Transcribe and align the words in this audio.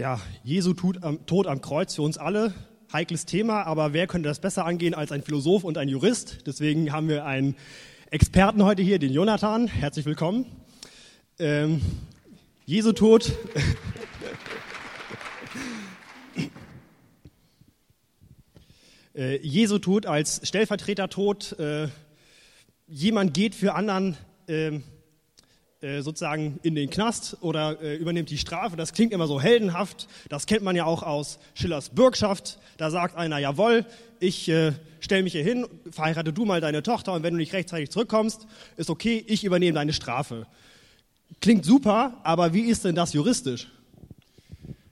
Tja, 0.00 0.18
Jesu 0.42 0.72
Tod 0.72 1.46
am 1.46 1.60
Kreuz 1.60 1.94
für 1.94 2.00
uns 2.00 2.16
alle, 2.16 2.54
heikles 2.90 3.26
Thema, 3.26 3.64
aber 3.64 3.92
wer 3.92 4.06
könnte 4.06 4.30
das 4.30 4.40
besser 4.40 4.64
angehen 4.64 4.94
als 4.94 5.12
ein 5.12 5.22
Philosoph 5.22 5.62
und 5.62 5.76
ein 5.76 5.90
Jurist? 5.90 6.46
Deswegen 6.46 6.90
haben 6.90 7.06
wir 7.10 7.26
einen 7.26 7.54
Experten 8.10 8.64
heute 8.64 8.80
hier, 8.80 8.98
den 8.98 9.12
Jonathan. 9.12 9.66
Herzlich 9.66 10.06
willkommen. 10.06 10.46
Ähm, 11.38 11.82
Jesu 12.64 12.92
Tod. 12.92 13.30
äh, 19.14 19.36
Jesu 19.46 19.78
Tod 19.80 20.06
als 20.06 20.48
Stellvertretertod. 20.48 21.58
Äh, 21.58 21.88
jemand 22.86 23.34
geht 23.34 23.54
für 23.54 23.74
anderen. 23.74 24.16
Äh, 24.46 24.80
äh, 25.82 26.02
sozusagen 26.02 26.58
in 26.62 26.74
den 26.74 26.90
Knast 26.90 27.38
oder 27.40 27.80
äh, 27.80 27.96
übernimmt 27.96 28.28
die 28.28 28.36
Strafe. 28.36 28.76
Das 28.76 28.92
klingt 28.92 29.12
immer 29.12 29.26
so 29.26 29.40
heldenhaft. 29.40 30.08
Das 30.28 30.44
kennt 30.44 30.62
man 30.62 30.76
ja 30.76 30.84
auch 30.84 31.02
aus 31.02 31.38
Schillers 31.54 31.88
Bürgschaft. 31.88 32.58
Da 32.76 32.90
sagt 32.90 33.16
einer, 33.16 33.38
jawohl, 33.38 33.86
ich 34.18 34.48
äh, 34.50 34.72
stelle 35.00 35.22
mich 35.22 35.32
hier 35.32 35.42
hin, 35.42 35.66
verheirate 35.90 36.34
du 36.34 36.44
mal 36.44 36.60
deine 36.60 36.82
Tochter 36.82 37.14
und 37.14 37.22
wenn 37.22 37.32
du 37.32 37.38
nicht 37.38 37.54
rechtzeitig 37.54 37.88
zurückkommst, 37.90 38.46
ist 38.76 38.90
okay, 38.90 39.24
ich 39.26 39.42
übernehme 39.42 39.72
deine 39.72 39.94
Strafe. 39.94 40.46
Klingt 41.40 41.64
super, 41.64 42.18
aber 42.24 42.52
wie 42.52 42.62
ist 42.62 42.84
denn 42.84 42.94
das 42.94 43.14
juristisch? 43.14 43.68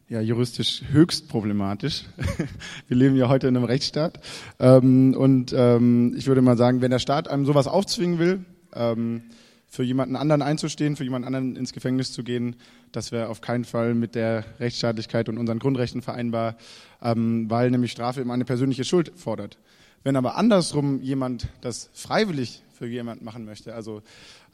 Ja, 0.09 0.23
juristisch 0.23 0.85
höchst 0.91 1.29
problematisch. 1.29 2.05
Wir 2.89 2.97
leben 2.97 3.15
ja 3.15 3.29
heute 3.29 3.47
in 3.47 3.55
einem 3.55 3.67
Rechtsstaat. 3.67 4.21
Ähm, 4.59 5.15
und 5.15 5.53
ähm, 5.55 6.15
ich 6.17 6.29
würde 6.29 6.41
mal 6.41 6.57
sagen, 6.57 6.81
wenn 6.81 6.91
der 6.91 6.99
Staat 6.99 7.29
einem 7.29 7.45
sowas 7.45 7.67
aufzwingen 7.67 8.19
will, 8.19 8.47
ähm, 8.73 9.25
für 9.69 9.83
jemanden 9.83 10.17
anderen 10.17 10.43
einzustehen, 10.43 10.97
für 10.97 11.05
jemanden 11.05 11.27
anderen 11.27 11.57
ins 11.57 11.73
Gefängnis 11.73 12.13
zu 12.13 12.25
gehen, 12.25 12.57
das 12.91 13.13
wäre 13.13 13.29
auf 13.29 13.41
keinen 13.41 13.65
Fall 13.65 13.95
mit 13.95 14.15
der 14.15 14.45
Rechtsstaatlichkeit 14.59 15.29
und 15.29 15.37
unseren 15.37 15.59
Grundrechten 15.59 16.01
vereinbar, 16.01 16.57
ähm, 17.03 17.51
weil 17.51 17.71
nämlich 17.71 17.93
Strafe 17.93 18.21
immer 18.21 18.35
eine 18.35 18.47
persönliche 18.47 18.85
Schuld 18.85 19.13
fordert. 19.15 19.59
Wenn 20.05 20.17
aber 20.17 20.37
andersrum 20.37 21.03
jemand 21.03 21.49
das 21.61 21.91
freiwillig 21.93 22.63
für 22.73 22.87
jemanden 22.87 23.25
machen 23.25 23.45
möchte, 23.45 23.75
also 23.75 24.03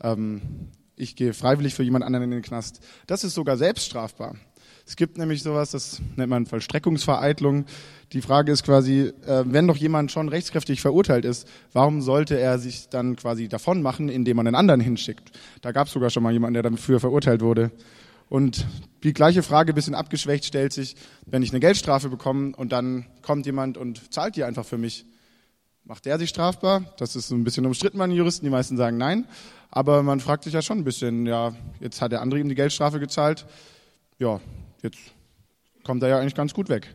ähm, 0.03 0.41
ich 0.97 1.16
gehe 1.16 1.33
freiwillig 1.33 1.75
für 1.75 1.83
jemand 1.83 2.05
anderen 2.05 2.25
in 2.25 2.31
den 2.31 2.42
Knast, 2.42 2.81
das 3.06 3.25
ist 3.25 3.34
sogar 3.34 3.56
selbst 3.56 3.86
strafbar. 3.86 4.36
Es 4.86 4.96
gibt 4.96 5.16
nämlich 5.16 5.42
sowas, 5.42 5.70
das 5.70 6.02
nennt 6.16 6.28
man 6.28 6.44
Vollstreckungsvereitlung. 6.44 7.64
Die 8.12 8.20
Frage 8.20 8.52
ist 8.52 8.64
quasi, 8.64 9.12
äh, 9.26 9.44
wenn 9.46 9.66
doch 9.66 9.76
jemand 9.76 10.12
schon 10.12 10.28
rechtskräftig 10.28 10.82
verurteilt 10.82 11.24
ist, 11.24 11.48
warum 11.72 12.02
sollte 12.02 12.38
er 12.38 12.58
sich 12.58 12.91
dann 12.91 13.16
quasi 13.16 13.48
davon 13.48 13.80
machen, 13.80 14.10
indem 14.10 14.36
man 14.36 14.46
einen 14.46 14.56
anderen 14.56 14.80
hinschickt? 14.80 15.32
Da 15.62 15.72
gab 15.72 15.86
es 15.86 15.94
sogar 15.94 16.10
schon 16.10 16.22
mal 16.22 16.32
jemanden, 16.32 16.54
der 16.54 16.62
dafür 16.62 17.00
verurteilt 17.00 17.41
wurde. 17.41 17.70
Und 18.28 18.66
die 19.04 19.14
gleiche 19.14 19.42
Frage, 19.42 19.72
bisschen 19.72 19.94
abgeschwächt, 19.94 20.44
stellt 20.44 20.72
sich, 20.72 20.96
wenn 21.24 21.42
ich 21.42 21.50
eine 21.50 21.60
Geldstrafe 21.60 22.10
bekomme 22.10 22.54
und 22.54 22.72
dann 22.72 23.06
kommt 23.22 23.46
jemand 23.46 23.78
und 23.78 24.12
zahlt 24.12 24.36
die 24.36 24.44
einfach 24.44 24.66
für 24.66 24.78
mich. 24.78 25.06
Macht 25.84 26.04
der 26.06 26.19
sich 26.19 26.30
strafbar? 26.30 26.84
Das 26.98 27.16
ist 27.16 27.30
ein 27.30 27.44
bisschen 27.44 27.66
umstritten 27.66 27.98
bei 27.98 28.06
den 28.06 28.16
Juristen. 28.16 28.44
Die 28.44 28.50
meisten 28.50 28.76
sagen 28.76 28.96
nein. 28.96 29.26
Aber 29.70 30.02
man 30.02 30.20
fragt 30.20 30.44
sich 30.44 30.52
ja 30.52 30.62
schon 30.62 30.78
ein 30.78 30.84
bisschen, 30.84 31.26
ja, 31.26 31.54
jetzt 31.80 32.00
hat 32.00 32.12
der 32.12 32.22
andere 32.22 32.41
ihm 32.41 32.48
die 32.48 32.54
Geldstrafe 32.54 33.00
gezahlt. 33.00 33.44
Ja, 34.19 34.41
jetzt 34.84 35.12
kommt 35.82 36.02
er 36.02 36.10
ja 36.10 36.18
eigentlich 36.20 36.34
ganz 36.34 36.54
gut 36.54 36.68
weg. 36.68 36.94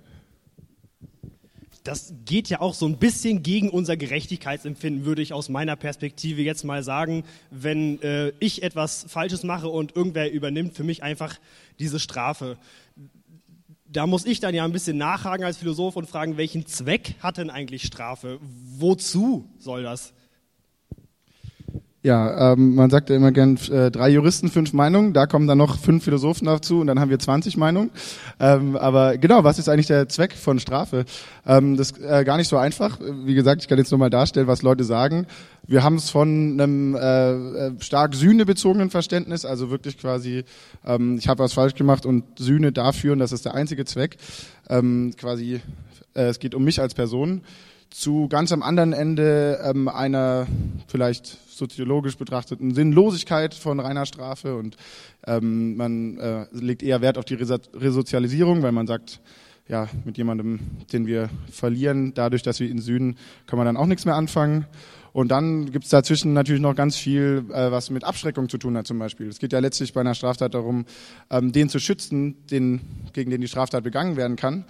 Das 1.84 2.14
geht 2.26 2.50
ja 2.50 2.62
auch 2.62 2.74
so 2.74 2.86
ein 2.86 2.98
bisschen 2.98 3.42
gegen 3.42 3.70
unser 3.70 3.98
Gerechtigkeitsempfinden, 3.98 5.06
würde 5.06 5.22
ich 5.22 5.34
aus 5.34 5.50
meiner 5.50 5.76
Perspektive 5.76 6.42
jetzt 6.42 6.64
mal 6.64 6.84
sagen. 6.84 7.24
Wenn 7.52 8.02
äh, 8.02 8.32
ich 8.40 8.64
etwas 8.64 9.06
Falsches 9.08 9.44
mache 9.44 9.70
und 9.70 9.96
irgendwer 9.96 10.32
übernimmt 10.32 10.76
für 10.76 10.84
mich 10.84 11.04
einfach 11.04 11.38
diese 11.80 12.00
Strafe. 12.00 12.58
Da 13.86 14.06
muss 14.06 14.26
ich 14.26 14.40
dann 14.40 14.54
ja 14.54 14.66
ein 14.66 14.72
bisschen 14.72 14.98
nachhaken 14.98 15.46
als 15.46 15.58
Philosoph 15.58 15.96
und 15.96 16.08
fragen, 16.08 16.38
welchen 16.38 16.68
Zweck 16.68 17.16
hat 17.22 17.38
denn 17.38 17.50
eigentlich 17.50 17.84
Strafe? 17.84 18.40
Wozu 18.42 19.50
soll 19.58 19.82
das? 19.82 20.14
Ja, 22.02 22.54
ähm, 22.54 22.76
man 22.76 22.90
sagt 22.90 23.10
ja 23.10 23.18
immer 23.18 23.34
gern 23.34 23.58
äh, 23.70 23.92
drei 23.92 24.08
Juristen, 24.08 24.48
fünf 24.48 24.72
Meinungen. 24.72 25.12
Da 25.12 25.28
kommen 25.28 25.48
dann 25.48 25.58
noch 25.58 25.78
fünf 25.78 26.06
Philosophen 26.06 26.46
dazu 26.46 26.80
und 26.80 26.88
dann 26.88 26.98
haben 26.98 27.10
wir 27.10 27.20
20 27.20 27.58
Meinungen. 27.58 27.92
Ähm, 28.40 28.78
aber 28.78 29.18
genau, 29.18 29.44
was 29.44 29.60
ist 29.60 29.68
eigentlich 29.68 29.88
der 29.88 30.08
Zweck 30.08 30.32
von 30.32 30.60
Strafe? 30.60 31.04
Ähm, 31.46 31.76
das 31.76 31.92
ist 31.92 32.00
äh, 32.02 32.24
gar 32.24 32.38
nicht 32.38 32.48
so 32.48 32.56
einfach. 32.56 33.00
Wie 33.26 33.34
gesagt, 33.34 33.64
ich 33.64 33.68
kann 33.68 33.78
jetzt 33.78 33.92
nur 33.92 33.98
mal 33.98 34.10
darstellen, 34.10 34.48
was 34.48 34.62
Leute 34.62 34.86
sagen. 34.86 35.28
Wir 35.68 35.84
haben 35.84 35.96
es 35.96 36.10
von 36.10 36.54
einem 36.54 36.96
äh, 36.96 37.32
äh, 37.32 37.72
stark 37.82 38.16
sühnebezogenen 38.16 38.90
Verständnis, 38.90 39.44
also 39.44 39.70
wirklich 39.70 39.98
quasi, 39.98 40.46
ähm, 40.86 41.18
ich 41.18 41.28
habe 41.28 41.44
was 41.44 41.52
falsch 41.52 41.76
gemacht 41.76 42.06
und 42.06 42.24
Sühne 42.40 42.72
dafür, 42.72 43.12
und 43.12 43.20
das 43.20 43.34
ist 43.34 43.44
der 43.44 43.56
einzige 43.56 43.84
Zweck. 43.84 44.16
Ähm, 44.70 45.12
quasi, 45.18 45.60
äh, 46.16 46.28
es 46.28 46.40
geht 46.40 46.56
um 46.56 46.64
mich 46.64 46.80
als 46.80 46.94
Person 46.94 47.42
zu 47.90 48.28
ganz 48.28 48.52
am 48.52 48.62
anderen 48.64 48.94
Ende 48.94 49.60
ähm, 49.64 49.88
einer 49.88 50.48
vielleicht 50.88 51.38
soziologisch 51.50 52.18
betrachteten 52.18 52.74
Sinnlosigkeit 52.74 53.54
von 53.54 53.80
reiner 53.80 54.06
Strafe 54.06 54.56
und 54.56 54.78
ähm, 55.26 55.76
man 55.76 56.18
äh, 56.18 56.46
legt 56.52 56.84
eher 56.84 57.02
Wert 57.02 57.18
auf 57.18 57.26
die 57.26 57.36
Resozialisierung, 57.36 58.62
weil 58.62 58.72
man 58.72 58.88
sagt, 58.88 59.20
ja, 59.68 59.88
mit 60.04 60.18
jemandem, 60.18 60.60
den 60.92 61.06
wir 61.06 61.30
verlieren, 61.52 62.14
dadurch, 62.16 62.42
dass 62.42 62.60
wir 62.60 62.68
ihn 62.68 62.82
sühnen, 62.82 63.18
kann 63.46 63.58
man 63.58 63.66
dann 63.66 63.78
auch 63.78 63.86
nichts 63.86 64.06
mehr 64.06 64.16
anfangen. 64.16 64.66
Und 65.12 65.30
dann 65.30 65.72
gibt 65.72 65.86
es 65.86 65.92
dazwischen 65.92 66.34
natürlich 66.34 66.62
noch 66.62 66.76
ganz 66.76 66.96
viel, 66.96 67.46
äh, 67.52 67.72
was 67.72 67.90
mit 67.90 68.04
Abschreckung 68.04 68.50
zu 68.50 68.58
tun 68.58 68.78
hat 68.78 68.88
zum 68.88 69.00
Beispiel. 69.00 69.28
Es 69.28 69.40
geht 69.40 69.54
ja 69.54 69.60
letztlich 69.60 69.94
bei 69.94 70.02
einer 70.02 70.16
Straftat 70.16 70.54
darum, 70.54 70.86
ähm, 71.30 71.52
den 71.52 71.70
zu 71.70 71.80
schützen, 71.80 72.36
den, 72.48 72.82
gegen 73.14 73.32
den 73.32 73.42
die 73.42 73.48
Straftat 73.48 73.84
begangen 73.84 74.18
werden 74.18 74.36
kann. 74.36 74.66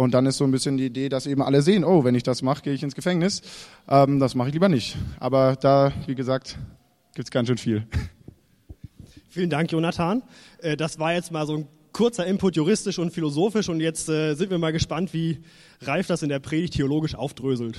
Und 0.00 0.12
dann 0.12 0.24
ist 0.24 0.38
so 0.38 0.44
ein 0.44 0.50
bisschen 0.50 0.78
die 0.78 0.86
Idee, 0.86 1.10
dass 1.10 1.26
eben 1.26 1.42
alle 1.42 1.60
sehen, 1.60 1.84
oh, 1.84 2.04
wenn 2.04 2.14
ich 2.14 2.22
das 2.22 2.40
mache, 2.40 2.62
gehe 2.62 2.72
ich 2.72 2.82
ins 2.82 2.94
Gefängnis. 2.94 3.42
Ähm, 3.86 4.18
das 4.18 4.34
mache 4.34 4.48
ich 4.48 4.54
lieber 4.54 4.70
nicht. 4.70 4.96
Aber 5.18 5.56
da, 5.56 5.92
wie 6.06 6.14
gesagt, 6.14 6.56
gibt 7.14 7.26
es 7.28 7.30
ganz 7.30 7.48
schön 7.48 7.58
viel. 7.58 7.86
Vielen 9.28 9.50
Dank, 9.50 9.70
Jonathan. 9.70 10.22
Äh, 10.62 10.78
das 10.78 10.98
war 10.98 11.12
jetzt 11.12 11.32
mal 11.32 11.46
so 11.46 11.54
ein 11.54 11.68
kurzer 11.92 12.24
Input 12.24 12.56
juristisch 12.56 12.98
und 12.98 13.12
philosophisch 13.12 13.68
und 13.68 13.80
jetzt 13.80 14.08
äh, 14.08 14.32
sind 14.32 14.50
wir 14.50 14.56
mal 14.56 14.72
gespannt, 14.72 15.12
wie 15.12 15.40
Ralf 15.82 16.06
das 16.06 16.22
in 16.22 16.30
der 16.30 16.38
Predigt 16.38 16.72
theologisch 16.76 17.14
aufdröselt. 17.14 17.78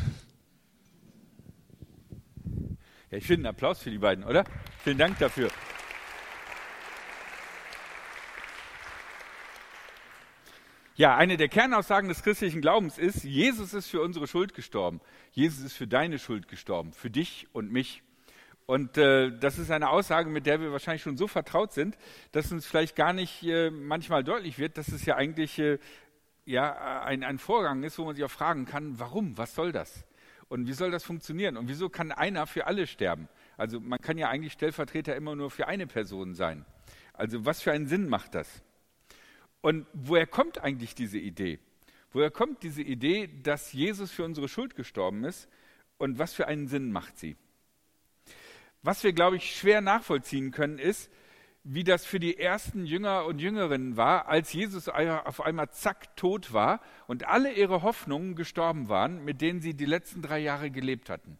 Ja, 3.09 3.17
ich 3.17 3.25
finde 3.25 3.47
einen 3.47 3.55
Applaus 3.55 3.79
für 3.79 3.89
die 3.89 3.97
beiden, 3.97 4.25
oder? 4.25 4.43
Vielen 4.83 4.99
Dank 4.99 5.17
dafür. 5.17 5.49
Ja, 10.95 11.15
eine 11.15 11.37
der 11.37 11.47
Kernaussagen 11.47 12.09
des 12.09 12.21
christlichen 12.21 12.59
Glaubens 12.59 12.97
ist, 12.97 13.23
Jesus 13.23 13.73
ist 13.73 13.87
für 13.87 14.01
unsere 14.01 14.27
Schuld 14.27 14.53
gestorben. 14.53 14.99
Jesus 15.31 15.63
ist 15.63 15.73
für 15.73 15.87
deine 15.87 16.19
Schuld 16.19 16.49
gestorben, 16.49 16.91
für 16.91 17.09
dich 17.09 17.47
und 17.53 17.71
mich. 17.71 18.03
Und 18.65 18.97
äh, 18.97 19.31
das 19.37 19.57
ist 19.57 19.71
eine 19.71 19.89
Aussage, 19.89 20.29
mit 20.29 20.45
der 20.45 20.59
wir 20.59 20.73
wahrscheinlich 20.73 21.01
schon 21.01 21.15
so 21.15 21.27
vertraut 21.27 21.71
sind, 21.71 21.97
dass 22.33 22.51
uns 22.51 22.65
vielleicht 22.65 22.97
gar 22.97 23.13
nicht 23.13 23.41
äh, 23.43 23.69
manchmal 23.69 24.23
deutlich 24.23 24.59
wird, 24.59 24.77
dass 24.77 24.89
es 24.89 25.05
ja 25.05 25.15
eigentlich 25.15 25.59
äh, 25.59 25.79
ja, 26.45 27.03
ein, 27.03 27.23
ein 27.23 27.37
Vorgang 27.37 27.83
ist, 27.83 27.97
wo 27.97 28.03
man 28.03 28.15
sich 28.15 28.25
auch 28.25 28.31
fragen 28.31 28.65
kann, 28.65 28.99
warum, 28.99 29.37
was 29.37 29.55
soll 29.55 29.71
das? 29.71 30.05
Und 30.49 30.67
wie 30.67 30.73
soll 30.73 30.91
das 30.91 31.05
funktionieren? 31.05 31.55
Und 31.55 31.69
wieso 31.69 31.87
kann 31.87 32.11
einer 32.11 32.47
für 32.47 32.67
alle 32.67 32.85
sterben? 32.85 33.29
Also 33.55 33.79
man 33.79 33.99
kann 33.99 34.17
ja 34.17 34.27
eigentlich 34.27 34.53
Stellvertreter 34.53 35.15
immer 35.15 35.37
nur 35.37 35.51
für 35.51 35.67
eine 35.67 35.87
Person 35.87 36.35
sein. 36.35 36.65
Also 37.13 37.45
was 37.45 37.61
für 37.61 37.71
einen 37.71 37.87
Sinn 37.87 38.09
macht 38.09 38.35
das? 38.35 38.61
Und 39.61 39.85
woher 39.93 40.27
kommt 40.27 40.59
eigentlich 40.59 40.95
diese 40.95 41.19
Idee? 41.19 41.59
Woher 42.11 42.31
kommt 42.31 42.63
diese 42.63 42.81
Idee, 42.81 43.27
dass 43.27 43.71
Jesus 43.71 44.11
für 44.11 44.25
unsere 44.25 44.49
Schuld 44.49 44.75
gestorben 44.75 45.23
ist 45.23 45.47
und 45.97 46.19
was 46.19 46.33
für 46.33 46.47
einen 46.47 46.67
Sinn 46.67 46.91
macht 46.91 47.17
sie? 47.17 47.37
Was 48.81 49.03
wir, 49.03 49.13
glaube 49.13 49.37
ich, 49.37 49.55
schwer 49.55 49.81
nachvollziehen 49.81 50.51
können, 50.51 50.79
ist, 50.79 51.11
wie 51.63 51.83
das 51.83 52.05
für 52.05 52.19
die 52.19 52.37
ersten 52.37 52.85
Jünger 52.85 53.25
und 53.25 53.39
Jüngerinnen 53.39 53.95
war, 53.95 54.27
als 54.27 54.51
Jesus 54.51 54.89
auf 54.89 55.41
einmal 55.41 55.69
zack 55.69 56.15
tot 56.15 56.53
war 56.53 56.81
und 57.05 57.27
alle 57.27 57.53
ihre 57.53 57.83
Hoffnungen 57.83 58.35
gestorben 58.35 58.89
waren, 58.89 59.23
mit 59.23 59.41
denen 59.41 59.61
sie 59.61 59.75
die 59.75 59.85
letzten 59.85 60.23
drei 60.23 60.39
Jahre 60.39 60.71
gelebt 60.71 61.09
hatten 61.09 61.37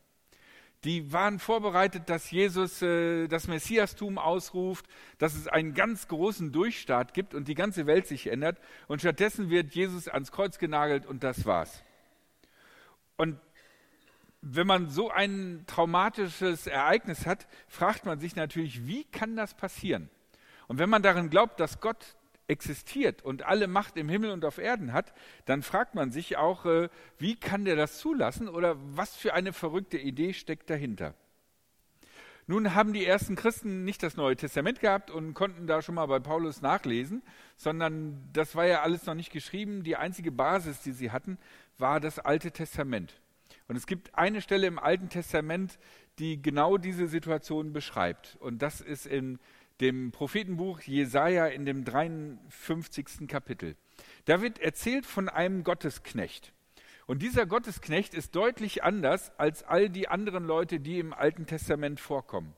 die 0.84 1.14
waren 1.14 1.38
vorbereitet, 1.38 2.10
dass 2.10 2.32
Jesus 2.32 2.82
äh, 2.82 3.28
das 3.28 3.48
Messiastum 3.48 4.18
ausruft, 4.18 4.86
dass 5.20 5.36
es 5.36 5.48
einen 5.48 5.74
ganz 5.74 6.08
großen 6.08 6.52
Durchstart 6.52 7.14
gibt 7.14 7.36
und 7.36 7.48
die 7.48 7.54
ganze 7.54 7.86
Welt 7.86 8.08
sich 8.08 8.28
ändert. 8.28 8.60
Und 8.88 9.00
stattdessen 9.00 9.50
wird 9.50 9.76
Jesus 9.76 10.08
ans 10.08 10.32
Kreuz 10.32 10.58
genagelt 10.58 11.06
und 11.06 11.24
das 11.24 11.46
war's. 11.46 11.84
Und 13.16 13.40
wenn 14.42 14.66
man 14.66 14.90
so 14.90 15.12
ein 15.12 15.66
traumatisches 15.68 16.66
Ereignis 16.66 17.28
hat, 17.28 17.48
fragt 17.68 18.06
man 18.06 18.20
sich 18.20 18.36
natürlich, 18.36 18.88
wie 18.88 19.04
kann 19.04 19.36
das 19.36 19.54
passieren? 19.54 20.10
Und 20.68 20.80
wenn 20.80 20.90
man 20.90 21.04
darin 21.04 21.30
glaubt, 21.30 21.60
dass 21.60 21.80
Gott 21.80 22.16
existiert 22.48 23.22
und 23.22 23.44
alle 23.44 23.68
Macht 23.68 23.98
im 23.98 24.10
Himmel 24.10 24.32
und 24.32 24.46
auf 24.46 24.58
Erden 24.58 24.94
hat, 24.94 25.14
dann 25.46 25.62
fragt 25.62 25.96
man 25.96 26.12
sich 26.12 26.38
auch, 26.38 26.66
äh, 26.66 26.90
wie 27.18 27.36
kann 27.36 27.66
der 27.66 27.76
das 27.76 27.98
zulassen 28.00 28.50
oder 28.50 28.76
was 28.78 29.16
für 29.16 29.34
eine 29.34 29.54
verrückte 29.54 29.98
Idee 29.98 30.34
steckt 30.34 30.70
dahinter? 30.70 31.14
Nun 32.48 32.76
haben 32.76 32.92
die 32.92 33.06
ersten 33.06 33.36
Christen 33.36 33.86
nicht 33.86 34.04
das 34.04 34.18
Neue 34.18 34.36
Testament 34.36 34.80
gehabt 34.80 35.10
und 35.10 35.34
konnten 35.34 35.68
da 35.68 35.82
schon 35.82 35.96
mal 35.96 36.08
bei 36.08 36.20
Paulus 36.20 36.62
nachlesen, 36.62 37.24
sondern 37.56 38.30
das 38.34 38.56
war 38.56 38.66
ja 38.66 38.82
alles 38.82 39.06
noch 39.06 39.14
nicht 39.14 39.32
geschrieben. 39.32 39.84
Die 39.84 39.96
einzige 39.96 40.32
Basis, 40.32 40.82
die 40.82 40.92
sie 40.92 41.12
hatten, 41.12 41.38
war 41.78 42.00
das 42.00 42.20
Alte 42.20 42.52
Testament. 42.52 43.22
Und 43.68 43.78
es 43.78 43.88
gibt 43.88 44.16
eine 44.16 44.42
Stelle 44.42 44.68
im 44.68 44.80
Alten 44.80 45.08
Testament, 45.08 45.80
die 46.20 46.42
genau 46.42 46.78
diese 46.78 47.08
Situation 47.08 47.72
beschreibt. 47.72 48.36
Und 48.42 48.62
das 48.62 48.82
ist 48.82 49.06
in 49.06 49.40
dem 49.82 50.12
Prophetenbuch 50.12 50.80
Jesaja 50.82 51.48
in 51.48 51.66
dem 51.66 51.84
53. 51.84 53.28
Kapitel. 53.28 53.76
Da 54.26 54.42
wird 54.42 54.60
erzählt 54.60 55.06
von 55.06 55.28
einem 55.28 55.64
Gottesknecht. 55.64 56.54
Und 57.08 57.22
dieser 57.22 57.46
Gottesknecht 57.46 58.14
ist 58.14 58.36
deutlich 58.36 58.84
anders 58.84 59.38
als 59.38 59.64
all 59.64 59.90
die 59.90 60.08
anderen 60.08 60.46
Leute, 60.46 60.80
die 60.80 61.00
im 61.00 61.14
Alten 61.14 61.46
Testament 61.46 62.00
vorkommen. 62.00 62.54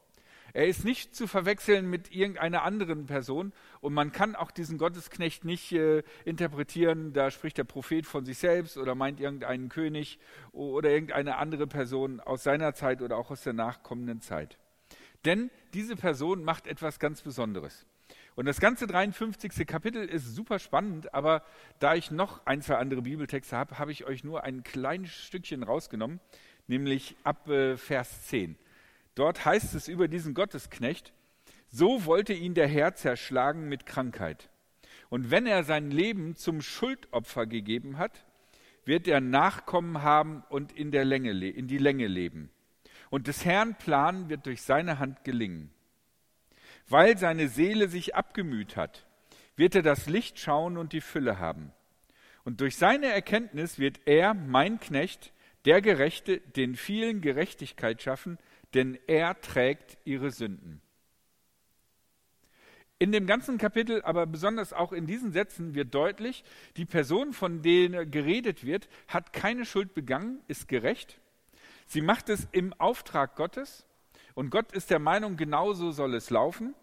Er 0.56 0.68
ist 0.68 0.86
nicht 0.86 1.16
zu 1.16 1.26
verwechseln 1.26 1.90
mit 1.90 2.14
irgendeiner 2.14 2.62
anderen 2.62 3.08
Person 3.08 3.54
und 3.82 3.94
man 3.94 4.12
kann 4.12 4.36
auch 4.36 4.52
diesen 4.52 4.78
Gottesknecht 4.78 5.46
nicht 5.46 5.72
äh, 5.72 6.04
interpretieren, 6.26 7.12
da 7.12 7.32
spricht 7.32 7.58
der 7.58 7.64
Prophet 7.64 8.06
von 8.06 8.24
sich 8.24 8.38
selbst 8.38 8.78
oder 8.78 8.94
meint 8.94 9.20
irgendeinen 9.20 9.70
König 9.70 10.20
oder 10.52 10.92
irgendeine 10.92 11.38
andere 11.38 11.66
Person 11.66 12.20
aus 12.20 12.44
seiner 12.44 12.76
Zeit 12.76 13.02
oder 13.02 13.18
auch 13.18 13.32
aus 13.32 13.42
der 13.42 13.54
nachkommenden 13.54 14.22
Zeit. 14.22 14.60
Denn 15.26 15.50
diese 15.74 15.96
Person 15.96 16.44
macht 16.44 16.68
etwas 16.68 17.00
ganz 17.00 17.22
Besonderes. 17.22 17.86
Und 18.36 18.46
das 18.46 18.60
ganze 18.60 18.88
53. 18.88 19.66
Kapitel 19.68 20.06
ist 20.06 20.36
super 20.36 20.60
spannend, 20.60 21.14
aber 21.14 21.44
da 21.80 21.96
ich 21.96 22.10
noch 22.10 22.46
ein, 22.46 22.62
zwei 22.62 22.78
andere 22.78 23.04
Bibeltexte 23.04 23.56
habe, 23.56 23.78
habe 23.78 23.92
ich 23.92 24.06
euch 24.06 24.24
nur 24.24 24.44
ein 24.44 24.64
kleines 24.64 25.12
Stückchen 25.12 25.64
rausgenommen, 25.64 26.20
nämlich 26.68 27.16
ab 27.24 27.48
äh, 27.48 27.78
Vers 27.78 28.28
10. 28.28 28.58
Dort 29.16 29.46
heißt 29.46 29.76
es 29.76 29.88
über 29.88 30.08
diesen 30.08 30.34
Gottesknecht, 30.34 31.14
so 31.70 32.06
wollte 32.06 32.34
ihn 32.34 32.56
der 32.56 32.68
Herr 32.68 32.96
zerschlagen 32.96 33.70
mit 33.70 33.86
Krankheit. 33.86 34.50
Und 35.10 35.30
wenn 35.30 35.46
er 35.46 35.64
sein 35.64 35.92
Leben 35.92 36.36
zum 36.36 36.62
Schuldopfer 36.62 37.46
gegeben 37.46 38.00
hat, 38.00 38.26
wird 38.86 39.08
er 39.08 39.22
Nachkommen 39.22 40.02
haben 40.02 40.44
und 40.50 40.72
in, 40.72 40.92
Länge, 40.92 41.32
in 41.50 41.68
die 41.68 41.78
Länge 41.78 42.08
leben. 42.08 42.50
Und 43.14 43.28
des 43.28 43.46
Herrn 43.46 43.76
Plan 43.76 44.28
wird 44.28 44.48
durch 44.48 44.64
seine 44.64 44.98
Hand 44.98 45.24
gelingen. 45.24 45.70
Weil 46.90 47.16
seine 47.16 47.48
Seele 47.48 47.88
sich 47.88 48.16
abgemüht 48.16 48.76
hat, 48.76 49.06
wird 49.56 49.76
er 49.76 49.84
das 49.84 50.08
Licht 50.08 50.40
schauen 50.40 50.80
und 50.80 50.94
die 50.94 51.00
Fülle 51.00 51.38
haben. 51.38 51.72
Und 52.44 52.60
durch 52.60 52.76
seine 52.76 53.06
Erkenntnis 53.06 53.78
wird 53.78 54.00
er, 54.06 54.34
mein 54.34 54.80
Knecht, 54.80 55.32
der 55.66 55.80
Gerechte, 55.80 56.40
den 56.40 56.76
vielen 56.76 57.22
Gerechtigkeit 57.22 58.02
schaffen, 58.02 58.40
denn 58.74 58.98
er 59.06 59.40
trägt 59.42 60.00
ihre 60.06 60.32
Sünden. 60.32 60.82
In 62.98 63.12
dem 63.12 63.28
ganzen 63.28 63.60
Kapitel, 63.60 64.02
aber 64.02 64.26
besonders 64.26 64.74
auch 64.74 64.92
in 64.92 65.06
diesen 65.06 65.32
Sätzen 65.32 65.76
wird 65.76 65.94
deutlich, 65.94 66.44
die 66.78 66.86
Person, 66.86 67.34
von 67.34 67.62
der 67.62 68.08
geredet 68.08 68.66
wird, 68.66 68.90
hat 69.08 69.34
keine 69.34 69.66
Schuld 69.68 69.94
begangen, 69.94 70.42
ist 70.48 70.68
gerecht. 70.68 71.20
Sie 71.88 72.02
macht 72.02 72.30
es 72.30 72.48
im 72.52 72.74
Auftrag 72.74 73.36
Gottes 73.36 73.86
und 74.34 74.50
Gott 74.50 74.72
ist 74.72 74.90
der 74.90 75.00
Meinung, 75.00 75.38
genauso 75.38 75.92
soll 75.92 76.16
es 76.16 76.30
laufen. 76.30 76.74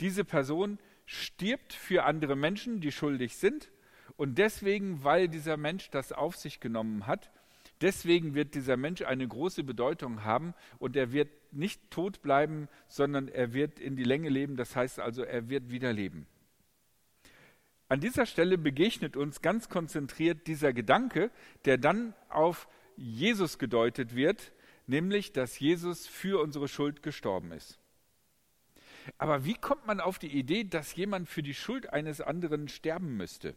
Diese 0.00 0.24
Person 0.24 0.78
stirbt 1.06 1.72
für 1.72 2.04
andere 2.04 2.36
Menschen, 2.36 2.80
die 2.80 2.92
schuldig 2.92 3.36
sind. 3.36 3.70
Und 4.16 4.38
deswegen, 4.38 5.04
weil 5.04 5.28
dieser 5.28 5.56
Mensch 5.56 5.90
das 5.90 6.12
auf 6.12 6.36
sich 6.36 6.60
genommen 6.60 7.06
hat, 7.06 7.30
deswegen 7.80 8.34
wird 8.34 8.54
dieser 8.54 8.76
Mensch 8.76 9.02
eine 9.02 9.26
große 9.26 9.64
Bedeutung 9.64 10.24
haben 10.24 10.54
und 10.78 10.96
er 10.96 11.12
wird 11.12 11.30
nicht 11.52 11.90
tot 11.90 12.20
bleiben, 12.20 12.68
sondern 12.88 13.28
er 13.28 13.54
wird 13.54 13.78
in 13.78 13.96
die 13.96 14.04
Länge 14.04 14.28
leben. 14.28 14.56
Das 14.56 14.76
heißt 14.76 15.00
also, 15.00 15.22
er 15.22 15.48
wird 15.48 15.70
wieder 15.70 15.92
leben. 15.92 16.26
An 17.88 18.00
dieser 18.00 18.26
Stelle 18.26 18.58
begegnet 18.58 19.16
uns 19.16 19.40
ganz 19.40 19.70
konzentriert 19.70 20.46
dieser 20.46 20.74
Gedanke, 20.74 21.30
der 21.64 21.78
dann 21.78 22.12
auf 22.28 22.68
Jesus 22.98 23.58
gedeutet 23.58 24.14
wird, 24.14 24.52
nämlich 24.86 25.32
dass 25.32 25.58
Jesus 25.58 26.06
für 26.06 26.42
unsere 26.42 26.68
Schuld 26.68 27.02
gestorben 27.02 27.52
ist. 27.52 27.78
Aber 29.16 29.44
wie 29.44 29.54
kommt 29.54 29.86
man 29.86 30.00
auf 30.00 30.18
die 30.18 30.36
Idee, 30.36 30.64
dass 30.64 30.94
jemand 30.94 31.28
für 31.28 31.42
die 31.42 31.54
Schuld 31.54 31.92
eines 31.92 32.20
anderen 32.20 32.68
sterben 32.68 33.16
müsste? 33.16 33.54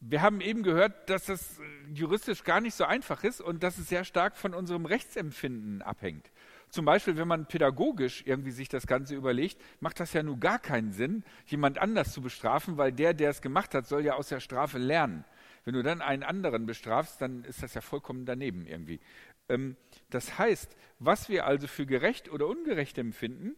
Wir 0.00 0.20
haben 0.20 0.42
eben 0.42 0.62
gehört, 0.62 1.08
dass 1.08 1.26
das 1.26 1.60
juristisch 1.94 2.44
gar 2.44 2.60
nicht 2.60 2.74
so 2.74 2.84
einfach 2.84 3.24
ist 3.24 3.40
und 3.40 3.62
dass 3.62 3.78
es 3.78 3.88
sehr 3.88 4.04
stark 4.04 4.36
von 4.36 4.52
unserem 4.52 4.84
Rechtsempfinden 4.84 5.80
abhängt. 5.80 6.30
Zum 6.68 6.84
Beispiel, 6.84 7.16
wenn 7.16 7.28
man 7.28 7.46
pädagogisch 7.46 8.22
irgendwie 8.26 8.50
sich 8.50 8.68
das 8.68 8.86
Ganze 8.86 9.14
überlegt, 9.14 9.58
macht 9.80 10.00
das 10.00 10.12
ja 10.12 10.22
nun 10.22 10.40
gar 10.40 10.58
keinen 10.58 10.92
Sinn, 10.92 11.24
jemand 11.46 11.78
anders 11.78 12.12
zu 12.12 12.20
bestrafen, 12.20 12.76
weil 12.76 12.92
der, 12.92 13.14
der 13.14 13.30
es 13.30 13.40
gemacht 13.40 13.74
hat, 13.74 13.86
soll 13.86 14.04
ja 14.04 14.14
aus 14.14 14.28
der 14.28 14.40
Strafe 14.40 14.76
lernen. 14.76 15.24
Wenn 15.64 15.74
du 15.74 15.82
dann 15.82 16.02
einen 16.02 16.22
anderen 16.22 16.66
bestrafst, 16.66 17.20
dann 17.20 17.44
ist 17.44 17.62
das 17.62 17.74
ja 17.74 17.80
vollkommen 17.80 18.26
daneben 18.26 18.66
irgendwie. 18.66 19.00
Ähm, 19.48 19.76
das 20.10 20.38
heißt, 20.38 20.76
was 20.98 21.28
wir 21.28 21.46
also 21.46 21.66
für 21.66 21.86
gerecht 21.86 22.30
oder 22.30 22.46
ungerecht 22.46 22.98
empfinden 22.98 23.56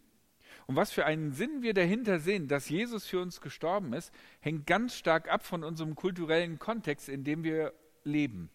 und 0.67 0.77
was 0.77 0.93
für 0.93 1.05
einen 1.05 1.33
Sinn 1.33 1.63
wir 1.63 1.75
dahinter 1.75 2.19
sehen, 2.19 2.49
dass 2.49 2.69
Jesus 2.69 3.07
für 3.07 3.21
uns 3.21 3.41
gestorben 3.41 3.93
ist, 3.93 4.13
hängt 4.41 4.67
ganz 4.67 4.97
stark 4.97 5.31
ab 5.31 5.45
von 5.45 5.65
unserem 5.65 5.95
kulturellen 5.95 6.59
Kontext, 6.59 7.09
in 7.09 7.25
dem 7.25 7.45
wir 7.45 7.73
leben. 8.05 8.51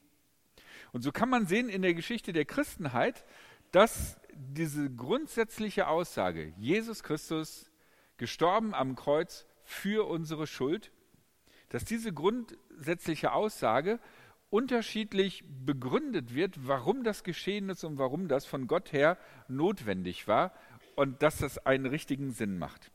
Und 0.92 1.04
so 1.04 1.12
kann 1.12 1.30
man 1.30 1.46
sehen 1.46 1.70
in 1.70 1.82
der 1.82 1.94
Geschichte 1.94 2.34
der 2.34 2.46
Christenheit, 2.46 3.24
dass 3.72 4.18
diese 4.34 4.90
grundsätzliche 4.90 5.88
Aussage, 5.88 6.54
Jesus 6.58 7.04
Christus 7.04 7.72
gestorben 8.18 8.74
am 8.74 8.96
Kreuz 8.96 9.46
für 9.64 10.08
unsere 10.08 10.48
Schuld, 10.48 10.92
dass 11.72 11.86
diese 11.86 12.14
grundsätzliche 12.14 13.32
Aussage 13.32 14.00
unterschiedlich 14.50 15.46
begründet 15.66 16.36
wird, 16.36 16.68
warum 16.68 17.04
das 17.04 17.24
geschehen 17.24 17.70
ist 17.70 17.86
und 17.86 17.98
warum 17.98 18.28
das 18.28 18.46
von 18.46 18.68
Gott 18.68 18.92
her 18.92 19.18
notwendig 19.48 20.28
war 20.28 20.54
und 20.96 21.24
dass 21.24 21.38
das 21.38 21.58
einen 21.66 21.86
richtigen 21.86 22.32
Sinn 22.32 22.58
macht. 22.58 22.92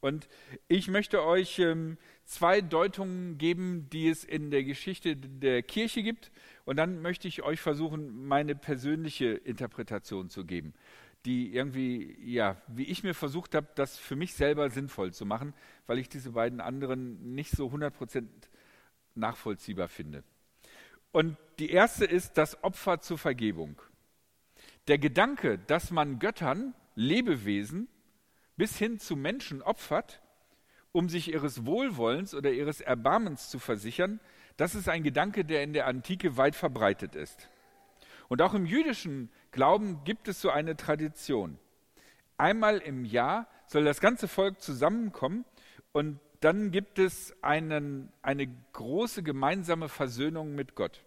Und 0.00 0.28
ich 0.66 0.88
möchte 0.88 1.22
euch 1.22 1.58
ähm, 1.60 1.98
zwei 2.24 2.62
Deutungen 2.62 3.38
geben, 3.38 3.88
die 3.90 4.08
es 4.08 4.24
in 4.24 4.50
der 4.50 4.64
Geschichte 4.64 5.14
der 5.14 5.62
Kirche 5.62 6.02
gibt. 6.02 6.32
Und 6.64 6.76
dann 6.76 7.02
möchte 7.02 7.28
ich 7.28 7.42
euch 7.42 7.60
versuchen, 7.60 8.26
meine 8.26 8.54
persönliche 8.54 9.26
Interpretation 9.26 10.30
zu 10.30 10.44
geben 10.44 10.74
die 11.24 11.54
irgendwie, 11.54 12.16
ja, 12.22 12.56
wie 12.66 12.84
ich 12.84 13.02
mir 13.02 13.14
versucht 13.14 13.54
habe, 13.54 13.68
das 13.74 13.98
für 13.98 14.16
mich 14.16 14.34
selber 14.34 14.70
sinnvoll 14.70 15.12
zu 15.12 15.26
machen, 15.26 15.54
weil 15.86 15.98
ich 15.98 16.08
diese 16.08 16.32
beiden 16.32 16.60
anderen 16.60 17.34
nicht 17.34 17.50
so 17.50 17.68
100% 17.68 18.26
nachvollziehbar 19.14 19.88
finde. 19.88 20.24
Und 21.12 21.36
die 21.58 21.70
erste 21.70 22.04
ist 22.04 22.38
das 22.38 22.62
Opfer 22.64 23.00
zur 23.00 23.18
Vergebung. 23.18 23.80
Der 24.88 24.98
Gedanke, 24.98 25.58
dass 25.58 25.90
man 25.90 26.18
Göttern, 26.18 26.74
Lebewesen, 26.94 27.88
bis 28.56 28.76
hin 28.76 28.98
zu 28.98 29.16
Menschen 29.16 29.62
opfert, 29.62 30.20
um 30.92 31.08
sich 31.08 31.32
ihres 31.32 31.66
Wohlwollens 31.66 32.34
oder 32.34 32.50
ihres 32.50 32.80
Erbarmens 32.80 33.48
zu 33.50 33.58
versichern, 33.58 34.20
das 34.56 34.74
ist 34.74 34.88
ein 34.88 35.02
Gedanke, 35.02 35.44
der 35.44 35.62
in 35.62 35.72
der 35.72 35.86
Antike 35.86 36.36
weit 36.36 36.56
verbreitet 36.56 37.14
ist. 37.14 37.48
Und 38.30 38.42
auch 38.42 38.54
im 38.54 38.64
jüdischen 38.64 39.28
Glauben 39.50 40.04
gibt 40.04 40.28
es 40.28 40.40
so 40.40 40.50
eine 40.50 40.76
Tradition. 40.76 41.58
Einmal 42.36 42.78
im 42.78 43.04
Jahr 43.04 43.48
soll 43.66 43.84
das 43.84 44.00
ganze 44.00 44.28
Volk 44.28 44.62
zusammenkommen 44.62 45.44
und 45.90 46.20
dann 46.38 46.70
gibt 46.70 47.00
es 47.00 47.34
einen, 47.42 48.12
eine 48.22 48.46
große 48.72 49.24
gemeinsame 49.24 49.88
Versöhnung 49.88 50.54
mit 50.54 50.76
Gott. 50.76 51.02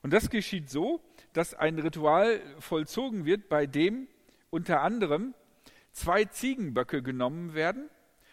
Und 0.00 0.14
das 0.14 0.30
geschieht 0.30 0.70
so, 0.70 1.02
dass 1.34 1.52
ein 1.52 1.78
Ritual 1.78 2.40
vollzogen 2.60 3.26
wird, 3.26 3.50
bei 3.50 3.66
dem 3.66 4.08
unter 4.48 4.80
anderem 4.80 5.34
zwei 5.90 6.24
Ziegenböcke 6.24 7.02
genommen 7.02 7.52
werden 7.52 7.90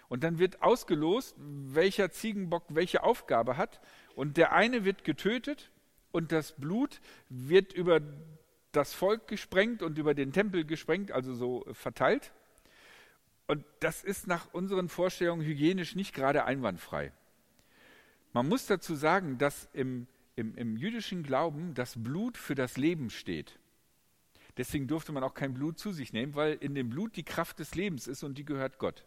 und 0.08 0.24
dann 0.24 0.40
wird 0.40 0.62
ausgelost, 0.62 1.36
welcher 1.38 2.12
Ziegenbock 2.12 2.64
welche 2.70 3.04
Aufgabe 3.04 3.58
hat 3.58 3.82
und 4.16 4.38
der 4.38 4.54
eine 4.54 4.86
wird 4.86 5.04
getötet 5.04 5.70
und 6.12 6.32
das 6.32 6.54
Blut 6.54 7.02
wird 7.30 7.74
über 7.74 8.02
das 8.72 8.94
Volk 8.94 9.28
gesprengt 9.28 9.82
und 9.82 9.98
über 9.98 10.14
den 10.14 10.32
Tempel 10.32 10.66
gesprengt, 10.66 11.12
also 11.12 11.34
so 11.34 11.66
verteilt. 11.72 12.32
Und 13.48 13.66
das 13.80 14.04
ist 14.04 14.28
nach 14.28 14.54
unseren 14.54 14.90
Vorstellungen 14.90 15.44
hygienisch 15.44 15.96
nicht 15.96 16.14
gerade 16.14 16.46
einwandfrei. 16.46 17.12
Man 18.32 18.48
muss 18.48 18.68
dazu 18.68 18.94
sagen, 18.94 19.40
dass 19.40 19.68
im, 19.74 20.06
im, 20.36 20.56
im 20.56 20.78
jüdischen 20.78 21.24
Glauben 21.24 21.74
das 21.74 21.96
Blut 22.02 22.38
für 22.38 22.54
das 22.54 22.78
Leben 22.78 23.10
steht. 23.10 23.58
Deswegen 24.58 24.88
durfte 24.88 25.12
man 25.12 25.24
auch 25.24 25.34
kein 25.34 25.54
Blut 25.54 25.80
zu 25.80 25.92
sich 25.92 26.14
nehmen, 26.14 26.36
weil 26.36 26.54
in 26.54 26.76
dem 26.76 26.90
Blut 26.90 27.16
die 27.16 27.24
Kraft 27.24 27.60
des 27.60 27.76
Lebens 27.76 28.08
ist 28.08 28.24
und 28.24 28.38
die 28.38 28.46
gehört 28.46 28.78
Gott. 28.78 29.06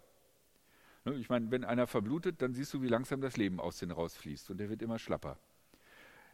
Ne, 1.04 1.14
ich 1.14 1.28
meine, 1.28 1.50
wenn 1.50 1.64
einer 1.64 1.86
verblutet, 1.86 2.42
dann 2.42 2.54
siehst 2.54 2.72
du, 2.74 2.82
wie 2.82 2.88
langsam 2.88 3.20
das 3.20 3.36
Leben 3.36 3.60
aus 3.60 3.78
den 3.78 3.90
rausfließt 3.90 4.50
und 4.50 4.58
der 4.58 4.70
wird 4.70 4.82
immer 4.82 4.98
schlapper. 4.98 5.38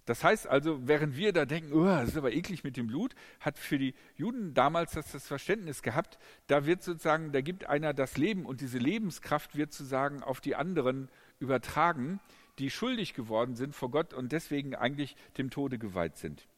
Das 0.09 0.25
heißt 0.25 0.47
also, 0.47 0.89
während 0.89 1.19
wir 1.19 1.35
da 1.35 1.45
denken, 1.45 1.71
oh, 1.75 1.85
das 1.85 2.09
ist 2.09 2.17
aber 2.17 2.33
eklig 2.33 2.65
mit 2.65 2.79
dem 2.79 2.87
Blut, 2.87 3.15
hat 3.41 3.59
für 3.59 3.77
die 3.77 3.95
Juden 4.17 4.55
damals 4.55 4.93
das, 4.93 5.13
das 5.13 5.27
Verständnis 5.27 5.83
gehabt, 5.83 6.19
da 6.47 6.65
wird 6.65 6.83
sozusagen, 6.83 7.31
da 7.31 7.43
gibt 7.43 7.67
einer 7.67 7.93
das 7.93 8.17
Leben 8.17 8.47
und 8.47 8.63
diese 8.63 8.79
Lebenskraft 8.79 9.55
wird 9.55 9.75
sozusagen 9.75 10.23
auf 10.23 10.41
die 10.41 10.57
anderen 10.57 11.11
übertragen, 11.41 12.21
die 12.59 12.71
schuldig 12.71 13.13
geworden 13.13 13.55
sind 13.55 13.75
vor 13.75 13.91
Gott 13.91 14.15
und 14.15 14.33
deswegen 14.33 14.75
eigentlich 14.75 15.15
dem 15.37 15.51
Tode 15.51 15.79
geweiht 15.79 16.17
sind. 16.17 16.49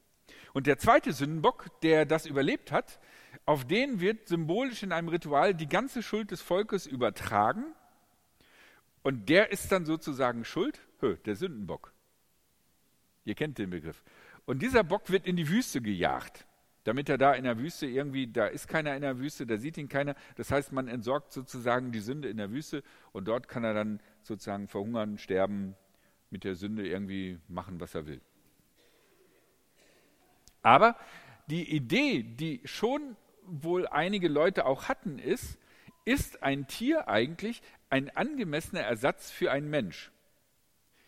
Und 0.53 0.69
der 0.69 0.79
zweite 0.79 1.13
Sündenbock, 1.13 1.81
der 1.83 2.07
das 2.07 2.27
überlebt 2.27 2.71
hat, 2.71 3.01
auf 3.47 3.67
den 3.67 3.99
wird 3.99 4.29
symbolisch 4.29 4.85
in 4.85 4.93
einem 4.93 5.09
Ritual 5.09 5.55
die 5.55 5.69
ganze 5.69 6.05
Schuld 6.05 6.31
des 6.31 6.41
Volkes 6.41 6.87
übertragen. 6.87 7.65
Und 9.03 9.29
der 9.29 9.51
ist 9.51 9.73
dann 9.73 9.87
sozusagen 9.87 10.45
schuld, 10.45 10.81
der 11.25 11.35
Sündenbock. 11.35 11.93
Ihr 13.31 13.37
kennt 13.37 13.59
den 13.59 13.71
Begriff. 13.71 14.03
Und 14.45 14.61
dieser 14.61 14.83
Bock 14.83 15.09
wird 15.09 15.25
in 15.25 15.37
die 15.37 15.49
Wüste 15.49 15.81
gejagt, 15.81 16.47
damit 16.83 17.09
er 17.09 17.17
da 17.17 17.33
in 17.35 17.45
der 17.45 17.59
Wüste 17.59 17.87
irgendwie, 17.87 18.27
da 18.27 18.49
ist 18.49 18.67
keiner 18.67 18.97
in 18.97 19.03
der 19.03 19.21
Wüste, 19.21 19.47
da 19.47 19.57
sieht 19.57 19.79
ihn 19.79 19.89
keiner. 19.89 20.17
Das 20.35 20.51
heißt, 20.51 20.73
man 20.73 20.89
entsorgt 20.89 21.33
sozusagen 21.33 21.93
die 21.93 22.01
Sünde 22.01 22.29
in 22.29 22.39
der 22.39 22.51
Wüste 22.51 22.83
und 23.13 23.29
dort 23.29 23.47
kann 23.47 23.63
er 23.63 23.73
dann 23.73 24.01
sozusagen 24.23 24.67
verhungern, 24.67 25.17
sterben, 25.17 25.77
mit 26.31 26.43
der 26.43 26.57
Sünde 26.57 26.85
irgendwie 26.89 27.39
machen, 27.47 27.81
was 27.81 27.95
er 27.95 28.09
will. 28.09 28.21
Aber 30.63 30.97
die 31.47 31.71
Idee, 31.71 32.25
die 32.25 32.63
schon 32.65 33.17
wohl 33.45 33.87
einige 33.87 34.27
Leute 34.27 34.67
auch 34.67 34.89
hatten, 34.89 35.21
ist, 35.21 35.57
ist 36.05 36.43
ein 36.43 36.67
Tier 36.67 37.07
eigentlich 37.07 37.63
ein 37.91 38.11
angemessener 38.17 38.81
Ersatz 38.81 39.31
für 39.31 39.53
einen 39.53 39.71
Mensch? 39.71 40.11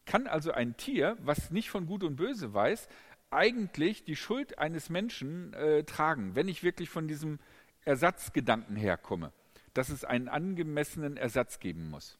Kann 0.04 0.26
also 0.26 0.52
ein 0.52 0.76
Tier, 0.76 1.16
was 1.21 1.50
nicht 1.50 1.71
von 1.71 1.87
Gut 1.87 2.02
und 2.02 2.16
Böse 2.16 2.52
weiß, 2.52 2.88
eigentlich 3.30 4.04
die 4.04 4.16
Schuld 4.16 4.59
eines 4.59 4.90
Menschen 4.90 5.54
äh, 5.54 5.85
tragen, 5.85 6.35
wenn 6.35 6.49
ich 6.49 6.62
wirklich 6.62 6.90
von 6.90 7.09
diesem 7.09 7.38
Ersatzgedanken 7.85 8.76
herkomme, 8.76 9.32
dass 9.75 9.88
es 9.88 10.04
einen 10.04 10.28
angemessenen 10.28 11.16
Ersatz 11.16 11.61
geben 11.61 11.88
muss? 11.88 12.18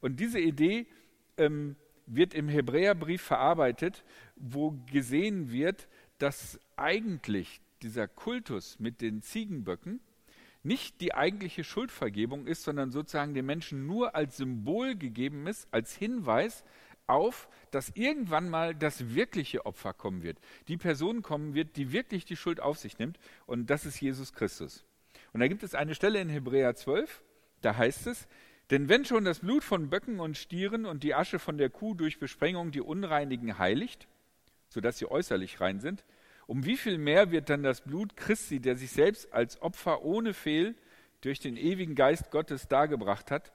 Und 0.00 0.18
diese 0.18 0.40
Idee 0.40 0.86
ähm, 1.36 1.76
wird 2.06 2.34
im 2.34 2.48
Hebräerbrief 2.48 3.22
verarbeitet, 3.22 4.04
wo 4.36 4.72
gesehen 4.90 5.50
wird, 5.50 5.88
dass 6.18 6.58
eigentlich 6.76 7.60
dieser 7.82 8.08
Kultus 8.08 8.78
mit 8.78 9.00
den 9.00 9.22
Ziegenböcken 9.22 10.00
nicht 10.62 11.00
die 11.00 11.14
eigentliche 11.14 11.64
Schuldvergebung 11.64 12.46
ist, 12.46 12.64
sondern 12.64 12.90
sozusagen 12.90 13.32
den 13.32 13.46
Menschen 13.46 13.86
nur 13.86 14.14
als 14.14 14.36
Symbol 14.36 14.94
gegeben 14.94 15.46
ist, 15.46 15.66
als 15.70 15.96
Hinweis 15.96 16.64
auf, 17.10 17.48
dass 17.70 17.90
irgendwann 17.94 18.48
mal 18.48 18.74
das 18.74 19.14
wirkliche 19.14 19.66
Opfer 19.66 19.92
kommen 19.92 20.22
wird. 20.22 20.38
Die 20.68 20.76
Person 20.76 21.22
kommen 21.22 21.54
wird, 21.54 21.76
die 21.76 21.92
wirklich 21.92 22.24
die 22.24 22.36
Schuld 22.36 22.60
auf 22.60 22.78
sich 22.78 22.98
nimmt. 22.98 23.18
Und 23.46 23.70
das 23.70 23.86
ist 23.86 24.00
Jesus 24.00 24.32
Christus. 24.32 24.84
Und 25.32 25.40
da 25.40 25.48
gibt 25.48 25.62
es 25.62 25.74
eine 25.74 25.94
Stelle 25.94 26.20
in 26.20 26.28
Hebräer 26.28 26.74
12, 26.74 27.22
da 27.60 27.76
heißt 27.76 28.06
es, 28.06 28.26
denn 28.70 28.88
wenn 28.88 29.04
schon 29.04 29.24
das 29.24 29.40
Blut 29.40 29.64
von 29.64 29.90
Böcken 29.90 30.20
und 30.20 30.36
Stieren 30.36 30.86
und 30.86 31.02
die 31.02 31.14
Asche 31.14 31.38
von 31.38 31.58
der 31.58 31.70
Kuh 31.70 31.94
durch 31.94 32.20
Besprengung 32.20 32.70
die 32.70 32.80
Unreinigen 32.80 33.58
heiligt, 33.58 34.06
sodass 34.68 34.98
sie 34.98 35.10
äußerlich 35.10 35.60
rein 35.60 35.80
sind, 35.80 36.04
um 36.46 36.64
wie 36.64 36.76
viel 36.76 36.98
mehr 36.98 37.30
wird 37.32 37.50
dann 37.50 37.62
das 37.62 37.80
Blut 37.80 38.16
Christi, 38.16 38.60
der 38.60 38.76
sich 38.76 38.92
selbst 38.92 39.32
als 39.32 39.60
Opfer 39.60 40.02
ohne 40.02 40.34
Fehl 40.34 40.74
durch 41.20 41.40
den 41.40 41.56
ewigen 41.56 41.94
Geist 41.94 42.30
Gottes 42.30 42.68
dargebracht 42.68 43.30
hat, 43.30 43.52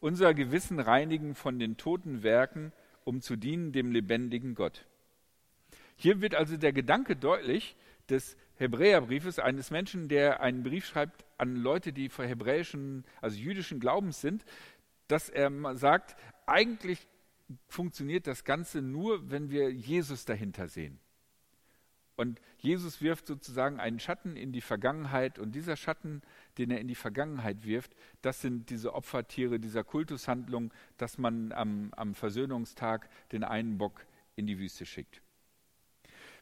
unser 0.00 0.34
Gewissen 0.34 0.80
reinigen 0.80 1.34
von 1.34 1.58
den 1.58 1.76
toten 1.76 2.22
Werken, 2.22 2.72
um 3.06 3.22
zu 3.22 3.36
dienen 3.36 3.72
dem 3.72 3.92
lebendigen 3.92 4.54
Gott. 4.54 4.84
Hier 5.94 6.20
wird 6.20 6.34
also 6.34 6.56
der 6.56 6.72
Gedanke 6.72 7.16
deutlich 7.16 7.76
des 8.10 8.36
Hebräerbriefes 8.56 9.38
eines 9.38 9.70
Menschen, 9.70 10.08
der 10.08 10.40
einen 10.40 10.64
Brief 10.64 10.86
schreibt 10.86 11.24
an 11.38 11.56
Leute, 11.56 11.92
die 11.92 12.08
vor 12.08 12.24
hebräischen, 12.24 13.04
also 13.20 13.38
jüdischen 13.38 13.80
Glaubens 13.80 14.20
sind, 14.20 14.44
dass 15.08 15.28
er 15.28 15.50
sagt, 15.76 16.16
eigentlich 16.46 17.06
funktioniert 17.68 18.26
das 18.26 18.44
Ganze 18.44 18.82
nur, 18.82 19.30
wenn 19.30 19.50
wir 19.50 19.70
Jesus 19.72 20.24
dahinter 20.24 20.68
sehen. 20.68 20.98
Und 22.16 22.40
Jesus 22.58 23.02
wirft 23.02 23.26
sozusagen 23.26 23.78
einen 23.78 24.00
Schatten 24.00 24.36
in 24.36 24.52
die 24.52 24.62
Vergangenheit 24.62 25.38
und 25.38 25.54
dieser 25.54 25.76
Schatten, 25.76 26.22
den 26.56 26.70
er 26.70 26.80
in 26.80 26.88
die 26.88 26.94
Vergangenheit 26.94 27.64
wirft, 27.64 27.94
das 28.22 28.40
sind 28.40 28.70
diese 28.70 28.94
Opfertiere 28.94 29.60
dieser 29.60 29.84
Kultushandlung, 29.84 30.72
dass 30.96 31.18
man 31.18 31.52
am, 31.52 31.92
am 31.94 32.14
Versöhnungstag 32.14 33.10
den 33.32 33.44
einen 33.44 33.76
Bock 33.76 34.06
in 34.34 34.46
die 34.46 34.58
Wüste 34.58 34.86
schickt. 34.86 35.20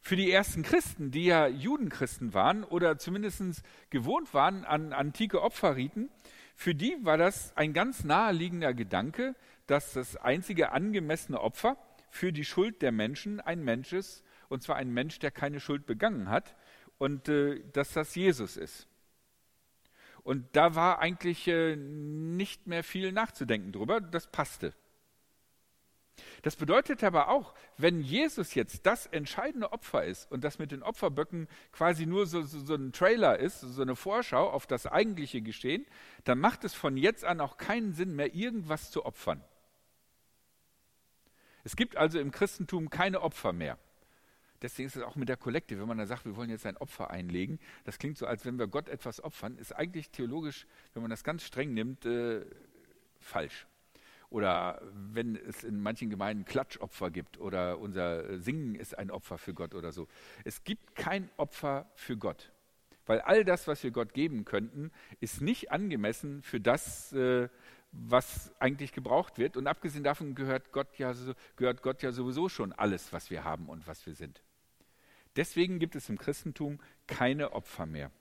Für 0.01 0.15
die 0.15 0.31
ersten 0.31 0.61
Christen, 0.63 1.11
die 1.11 1.25
ja 1.25 1.47
Judenchristen 1.47 2.33
waren 2.33 2.63
oder 2.63 2.97
zumindest 2.97 3.63
gewohnt 3.89 4.33
waren 4.33 4.63
an 4.63 4.93
antike 4.93 5.41
Opferriten, 5.41 6.09
für 6.55 6.73
die 6.73 6.95
war 7.01 7.17
das 7.17 7.57
ein 7.57 7.73
ganz 7.73 8.03
naheliegender 8.03 8.73
Gedanke, 8.73 9.35
dass 9.67 9.93
das 9.93 10.15
einzige 10.15 10.71
angemessene 10.71 11.41
Opfer 11.41 11.77
für 12.09 12.31
die 12.31 12.45
Schuld 12.45 12.81
der 12.81 12.91
Menschen 12.91 13.41
ein 13.41 13.63
Mensch 13.63 13.93
ist, 13.93 14.23
und 14.49 14.63
zwar 14.63 14.75
ein 14.75 14.91
Mensch, 14.91 15.19
der 15.19 15.31
keine 15.31 15.59
Schuld 15.59 15.85
begangen 15.85 16.29
hat, 16.29 16.55
und 16.97 17.27
äh, 17.29 17.63
dass 17.73 17.93
das 17.93 18.15
Jesus 18.15 18.57
ist. 18.57 18.87
Und 20.23 20.55
da 20.55 20.75
war 20.75 20.99
eigentlich 20.99 21.47
äh, 21.47 21.75
nicht 21.75 22.67
mehr 22.67 22.83
viel 22.83 23.11
nachzudenken 23.11 23.71
drüber, 23.71 24.01
das 24.01 24.27
passte. 24.27 24.73
Das 26.41 26.55
bedeutet 26.55 27.03
aber 27.03 27.29
auch, 27.29 27.53
wenn 27.77 28.01
Jesus 28.01 28.55
jetzt 28.55 28.85
das 28.85 29.05
entscheidende 29.05 29.71
Opfer 29.73 30.05
ist 30.05 30.31
und 30.31 30.43
das 30.43 30.59
mit 30.59 30.71
den 30.71 30.83
Opferböcken 30.83 31.47
quasi 31.71 32.05
nur 32.05 32.25
so, 32.25 32.41
so, 32.41 32.59
so, 32.59 32.75
ein 32.75 32.93
Trailer 32.93 33.37
ist, 33.39 33.59
so 33.59 33.81
eine 33.81 33.95
Vorschau 33.95 34.49
auf 34.49 34.65
das 34.65 34.87
eigentliche 34.87 35.41
Geschehen, 35.41 35.85
dann 36.23 36.39
macht 36.39 36.63
es 36.63 36.73
von 36.73 36.97
jetzt 36.97 37.25
an 37.25 37.41
auch 37.41 37.57
keinen 37.57 37.93
Sinn 37.93 38.15
mehr, 38.15 38.33
irgendwas 38.33 38.91
zu 38.91 39.05
opfern. 39.05 39.43
Es 41.63 41.75
gibt 41.75 41.97
also 41.97 42.19
im 42.19 42.31
Christentum 42.31 42.89
keine 42.89 43.21
Opfer 43.21 43.51
mehr. 43.51 43.77
Deswegen 44.65 44.87
ist 44.87 44.95
es 44.95 45.03
auch 45.03 45.15
mit 45.15 45.29
der 45.29 45.37
Kollekte, 45.37 45.79
wenn 45.79 45.87
man 45.87 45.99
da 45.99 46.07
sagt, 46.07 46.25
wir 46.25 46.35
wollen 46.35 46.49
jetzt 46.49 46.65
ein 46.65 46.75
Opfer 46.77 47.11
einlegen, 47.11 47.59
das 47.83 47.99
klingt 47.99 48.17
so, 48.17 48.25
als 48.25 48.45
wenn 48.45 48.57
wir 48.57 48.65
Gott 48.65 48.89
etwas 48.89 49.23
opfern, 49.23 49.59
ist 49.59 49.75
eigentlich 49.75 50.09
theologisch, 50.09 50.65
wenn 50.95 51.03
man 51.03 51.11
das 51.11 51.23
ganz 51.23 51.43
streng 51.43 51.75
nimmt, 51.75 52.03
äh, 52.07 52.43
falsch. 53.19 53.67
Oder 54.31 54.81
wenn 54.91 55.35
es 55.35 55.63
in 55.63 55.79
manchen 55.83 56.09
Gemeinden 56.09 56.45
Klatschopfer 56.45 57.11
gibt 57.11 57.39
oder 57.39 57.77
unser 57.77 58.39
Singen 58.39 58.73
ist 58.73 58.97
ein 58.97 59.11
Opfer 59.11 59.37
für 59.37 59.53
Gott 59.53 59.75
oder 59.75 59.91
so. 59.91 60.07
Es 60.45 60.63
gibt 60.63 60.95
kein 60.95 61.29
Opfer 61.37 61.85
für 61.93 62.17
Gott. 62.17 62.51
Weil 63.05 63.21
all 63.21 63.45
das, 63.45 63.67
was 63.67 63.83
wir 63.83 63.91
Gott 63.91 64.15
geben 64.15 64.45
könnten, 64.45 64.91
ist 65.19 65.41
nicht 65.41 65.71
angemessen 65.71 66.41
für 66.41 66.59
das, 66.59 67.13
äh, 67.13 67.49
was 67.91 68.51
eigentlich 68.59 68.93
gebraucht 68.93 69.37
wird. 69.37 69.57
Und 69.57 69.67
abgesehen 69.67 70.03
davon 70.03 70.33
gehört 70.33 70.71
Gott, 70.71 70.97
ja, 70.97 71.13
gehört 71.55 71.83
Gott 71.83 72.01
ja 72.01 72.11
sowieso 72.11 72.49
schon 72.49 72.73
alles, 72.73 73.13
was 73.13 73.29
wir 73.29 73.43
haben 73.43 73.69
und 73.69 73.85
was 73.85 74.07
wir 74.07 74.15
sind. 74.15 74.41
Deswegen 75.35 75.79
gibt 75.79 75.95
es 75.95 76.09
im 76.09 76.17
Christentum 76.17 76.79
keine 77.07 77.53
Opfer 77.53 77.85
mehr. 77.85 78.11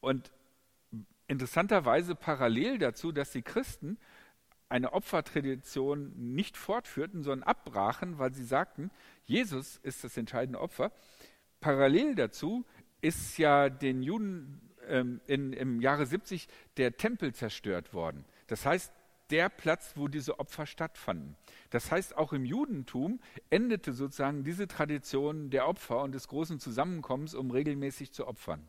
Und 0.00 0.30
interessanterweise 1.28 2.14
parallel 2.14 2.78
dazu, 2.78 3.10
dass 3.10 3.32
die 3.32 3.42
Christen 3.42 3.98
eine 4.68 4.92
Opfertradition 4.92 6.12
nicht 6.34 6.56
fortführten, 6.56 7.22
sondern 7.22 7.48
abbrachen, 7.48 8.18
weil 8.18 8.32
sie 8.34 8.44
sagten, 8.44 8.90
Jesus 9.24 9.78
ist 9.78 10.04
das 10.04 10.16
entscheidende 10.16 10.60
Opfer. 10.60 10.92
Parallel 11.60 12.14
dazu 12.14 12.64
ist 13.00 13.38
ja 13.38 13.68
den 13.68 14.02
Juden 14.02 14.60
ähm, 14.88 15.20
in, 15.26 15.52
im 15.52 15.80
Jahre 15.80 16.06
70 16.06 16.48
der 16.76 16.96
Tempel 16.96 17.34
zerstört 17.34 17.94
worden. 17.94 18.24
Das 18.46 18.66
heißt, 18.66 18.92
der 19.30 19.48
Platz, 19.48 19.94
wo 19.96 20.08
diese 20.08 20.38
Opfer 20.38 20.66
stattfanden. 20.66 21.36
Das 21.70 21.90
heißt, 21.90 22.16
auch 22.16 22.32
im 22.32 22.44
Judentum 22.44 23.20
endete 23.50 23.92
sozusagen 23.92 24.44
diese 24.44 24.68
Tradition 24.68 25.50
der 25.50 25.66
Opfer 25.66 26.02
und 26.02 26.12
des 26.12 26.28
großen 26.28 26.60
Zusammenkommens, 26.60 27.34
um 27.34 27.50
regelmäßig 27.50 28.12
zu 28.12 28.26
opfern. 28.26 28.68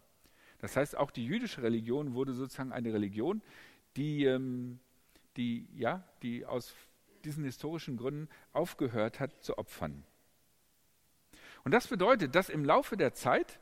Das 0.59 0.75
heißt, 0.75 0.97
auch 0.97 1.11
die 1.11 1.25
jüdische 1.25 1.61
Religion 1.61 2.13
wurde 2.13 2.33
sozusagen 2.33 2.71
eine 2.71 2.93
Religion, 2.93 3.41
die, 3.97 4.23
ähm, 4.25 4.79
die, 5.37 5.67
ja, 5.75 6.07
die 6.23 6.45
aus 6.45 6.73
diesen 7.25 7.43
historischen 7.43 7.97
Gründen 7.97 8.29
aufgehört 8.53 9.19
hat 9.19 9.43
zu 9.43 9.57
opfern. 9.57 10.05
Und 11.63 11.71
das 11.71 11.87
bedeutet, 11.87 12.35
dass 12.35 12.49
im 12.49 12.63
Laufe 12.63 12.95
der 12.95 13.13
Zeit 13.13 13.59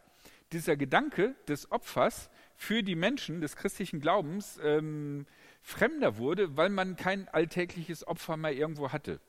dieser 0.52 0.76
Gedanke 0.76 1.36
des 1.48 1.72
Opfers 1.72 2.30
für 2.56 2.84
die 2.84 2.96
Menschen 2.96 3.42
des 3.42 3.56
christlichen 3.56 4.00
Glaubens 4.00 4.60
ähm, 4.64 5.26
fremder 5.64 6.18
wurde, 6.18 6.56
weil 6.56 6.70
man 6.70 6.96
kein 6.96 7.28
alltägliches 7.30 8.06
Opfer 8.06 8.38
mehr 8.38 8.54
irgendwo 8.54 8.92
hatte 8.92 9.20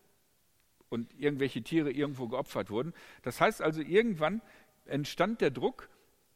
und 0.88 1.14
irgendwelche 1.18 1.62
Tiere 1.62 1.90
irgendwo 1.90 2.28
geopfert 2.28 2.70
wurden. 2.70 2.92
Das 3.22 3.40
heißt 3.40 3.62
also, 3.62 3.80
irgendwann 3.80 4.42
entstand 4.84 5.40
der 5.40 5.50
Druck, 5.50 5.88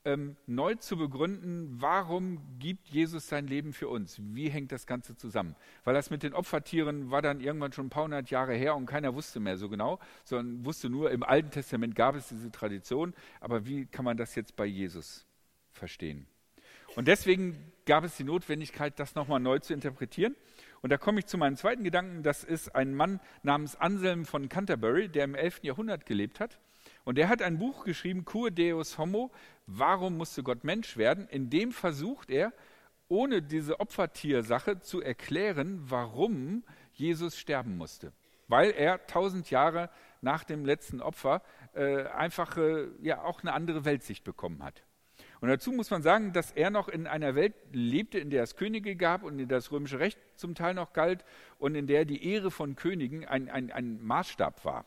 ähm, 0.05 0.37
neu 0.47 0.77
zu 0.77 0.97
begründen, 0.97 1.69
warum 1.81 2.41
gibt 2.61 2.89
Jesus 2.89 3.29
sein 3.29 3.49
Leben 3.49 3.73
für 3.73 3.89
uns? 3.89 4.19
Wie 4.21 4.49
hängt 4.49 4.71
das 4.71 4.87
Ganze 4.87 5.17
zusammen? 5.17 5.57
Weil 5.85 5.95
das 5.95 6.11
mit 6.11 6.23
den 6.23 6.33
Opfertieren 6.33 7.11
war 7.11 7.21
dann 7.21 7.41
irgendwann 7.41 7.73
schon 7.73 7.87
ein 7.87 7.91
paar 7.91 8.05
hundert 8.05 8.31
Jahre 8.31 8.55
her 8.55 8.77
und 8.77 8.87
keiner 8.87 9.15
wusste 9.15 9.41
mehr 9.41 9.57
so 9.57 9.69
genau, 9.69 9.99
sondern 10.25 10.65
wusste 10.65 10.89
nur, 10.89 11.11
im 11.11 11.25
Alten 11.25 11.51
Testament 11.51 11.97
gab 11.97 12.15
es 12.15 12.29
diese 12.29 12.51
Tradition, 12.53 13.13
aber 13.41 13.67
wie 13.67 13.87
kann 13.87 14.05
man 14.05 14.17
das 14.17 14.37
jetzt 14.37 14.55
bei 14.55 14.65
Jesus 14.65 15.27
verstehen? 15.73 16.27
Und 16.97 17.09
deswegen 17.09 17.73
gab 17.89 18.05
es 18.05 18.19
die 18.19 18.25
Notwendigkeit, 18.25 19.01
das 19.01 19.15
nochmal 19.15 19.41
neu 19.41 19.59
zu 19.61 19.73
interpretieren. 19.73 20.37
Und 20.83 20.91
da 20.91 20.99
komme 20.99 21.21
ich 21.21 21.27
zu 21.27 21.39
meinem 21.39 21.57
zweiten 21.57 21.83
Gedanken. 21.83 22.23
Das 22.23 22.45
ist 22.45 22.75
ein 22.75 22.95
Mann 22.95 23.19
namens 23.43 23.77
Anselm 23.77 24.27
von 24.27 24.51
Canterbury, 24.51 25.09
der 25.09 25.25
im 25.25 25.35
11. 25.35 25.61
Jahrhundert 25.63 26.05
gelebt 26.05 26.39
hat. 26.39 26.61
Und 27.05 27.17
der 27.17 27.31
hat 27.31 27.41
ein 27.41 27.59
Buch 27.59 27.85
geschrieben, 27.85 28.27
Cur 28.27 28.51
Deus 28.51 28.99
Homo, 28.99 29.33
warum 29.67 30.19
musste 30.19 30.43
Gott 30.43 30.65
Mensch 30.65 30.99
werden? 30.99 31.27
In 31.29 31.49
dem 31.49 31.73
versucht 31.73 32.31
er, 32.31 32.53
ohne 33.09 33.41
diese 33.41 33.81
Opfertiersache 33.81 34.81
zu 34.81 35.01
erklären, 35.01 35.81
warum 35.89 36.65
Jesus 36.93 37.39
sterben 37.39 37.79
musste. 37.79 38.13
Weil 38.49 38.71
er 38.73 39.07
tausend 39.07 39.51
Jahre 39.51 39.89
nach 40.21 40.45
dem 40.45 40.67
letzten 40.67 41.01
Opfer 41.01 41.43
äh, 41.73 42.03
einfach 42.05 42.59
äh, 42.59 42.89
ja 43.01 43.23
auch 43.23 43.41
eine 43.41 43.55
andere 43.55 43.87
Weltsicht 43.87 44.25
bekommen 44.25 44.63
hat. 44.63 44.83
Und 45.41 45.49
dazu 45.49 45.73
muss 45.73 45.91
man 45.91 46.03
sagen, 46.03 46.33
dass 46.33 46.51
er 46.51 46.71
noch 46.71 46.89
in 46.89 47.07
einer 47.07 47.35
Welt 47.35 47.55
lebte, 47.73 48.19
in 48.19 48.31
der 48.31 48.43
es 48.43 48.57
Könige 48.57 48.97
gab 48.97 49.23
und 49.23 49.39
in 49.39 49.49
der 49.49 49.59
das 49.59 49.71
römische 49.71 50.01
Recht 50.01 50.19
zum 50.35 50.55
Teil 50.55 50.75
noch 50.75 50.93
galt 50.93 51.25
und 51.59 51.75
in 51.75 51.87
der 51.87 52.05
die 52.05 52.25
Ehre 52.25 52.51
von 52.51 52.75
Königen 52.75 53.25
ein, 53.25 53.49
ein, 53.49 53.71
ein 53.71 54.03
Maßstab 54.03 54.65
war. 54.65 54.85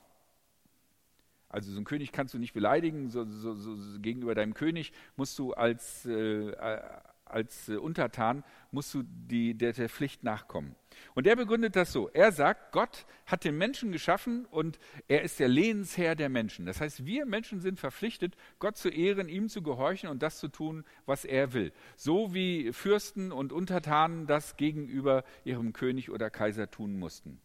Also 1.48 1.72
so 1.72 1.78
einen 1.78 1.86
König 1.86 2.12
kannst 2.12 2.34
du 2.34 2.38
nicht 2.38 2.54
beleidigen, 2.54 3.10
so, 3.10 3.26
so, 3.26 3.56
so, 3.56 4.00
gegenüber 4.00 4.36
deinem 4.36 4.54
König 4.54 4.94
musst 5.18 5.38
du 5.38 5.54
als, 5.54 6.06
äh, 6.06 6.54
als 7.34 7.70
äh, 7.70 7.76
Untertan, 7.76 8.44
musst 8.72 8.94
du 8.94 9.04
die, 9.04 9.54
der, 9.54 9.74
der 9.74 9.90
Pflicht 9.90 10.24
nachkommen. 10.24 10.76
Und 11.14 11.28
er 11.28 11.36
begründet 11.36 11.76
das 11.76 11.92
so. 11.92 12.10
Er 12.10 12.32
sagt, 12.32 12.72
Gott 12.72 13.06
hat 13.26 13.44
den 13.44 13.58
Menschen 13.58 13.92
geschaffen 13.92 14.46
und 14.46 14.80
er 15.08 15.24
ist 15.24 15.40
der 15.40 15.48
Lehensherr 15.48 16.16
der 16.16 16.30
Menschen. 16.30 16.66
Das 16.66 16.82
heißt, 16.82 17.06
wir 17.06 17.26
Menschen 17.26 17.62
sind 17.62 17.80
verpflichtet, 17.80 18.36
Gott 18.60 18.78
zu 18.78 18.90
ehren, 18.90 19.30
ihm 19.30 19.50
zu 19.50 19.62
gehorchen 19.62 20.10
und 20.10 20.22
das 20.22 20.40
zu 20.40 20.48
tun, 20.48 20.84
was 21.06 21.26
er 21.26 21.54
will. 21.54 21.72
So 21.96 22.34
wie 22.34 22.72
Fürsten 22.74 23.32
und 23.32 23.52
Untertanen 23.52 24.28
das 24.28 24.58
gegenüber 24.58 25.24
ihrem 25.44 25.74
König 25.74 26.10
oder 26.10 26.30
Kaiser 26.30 26.70
tun 26.70 26.98
mussten. 26.98 27.42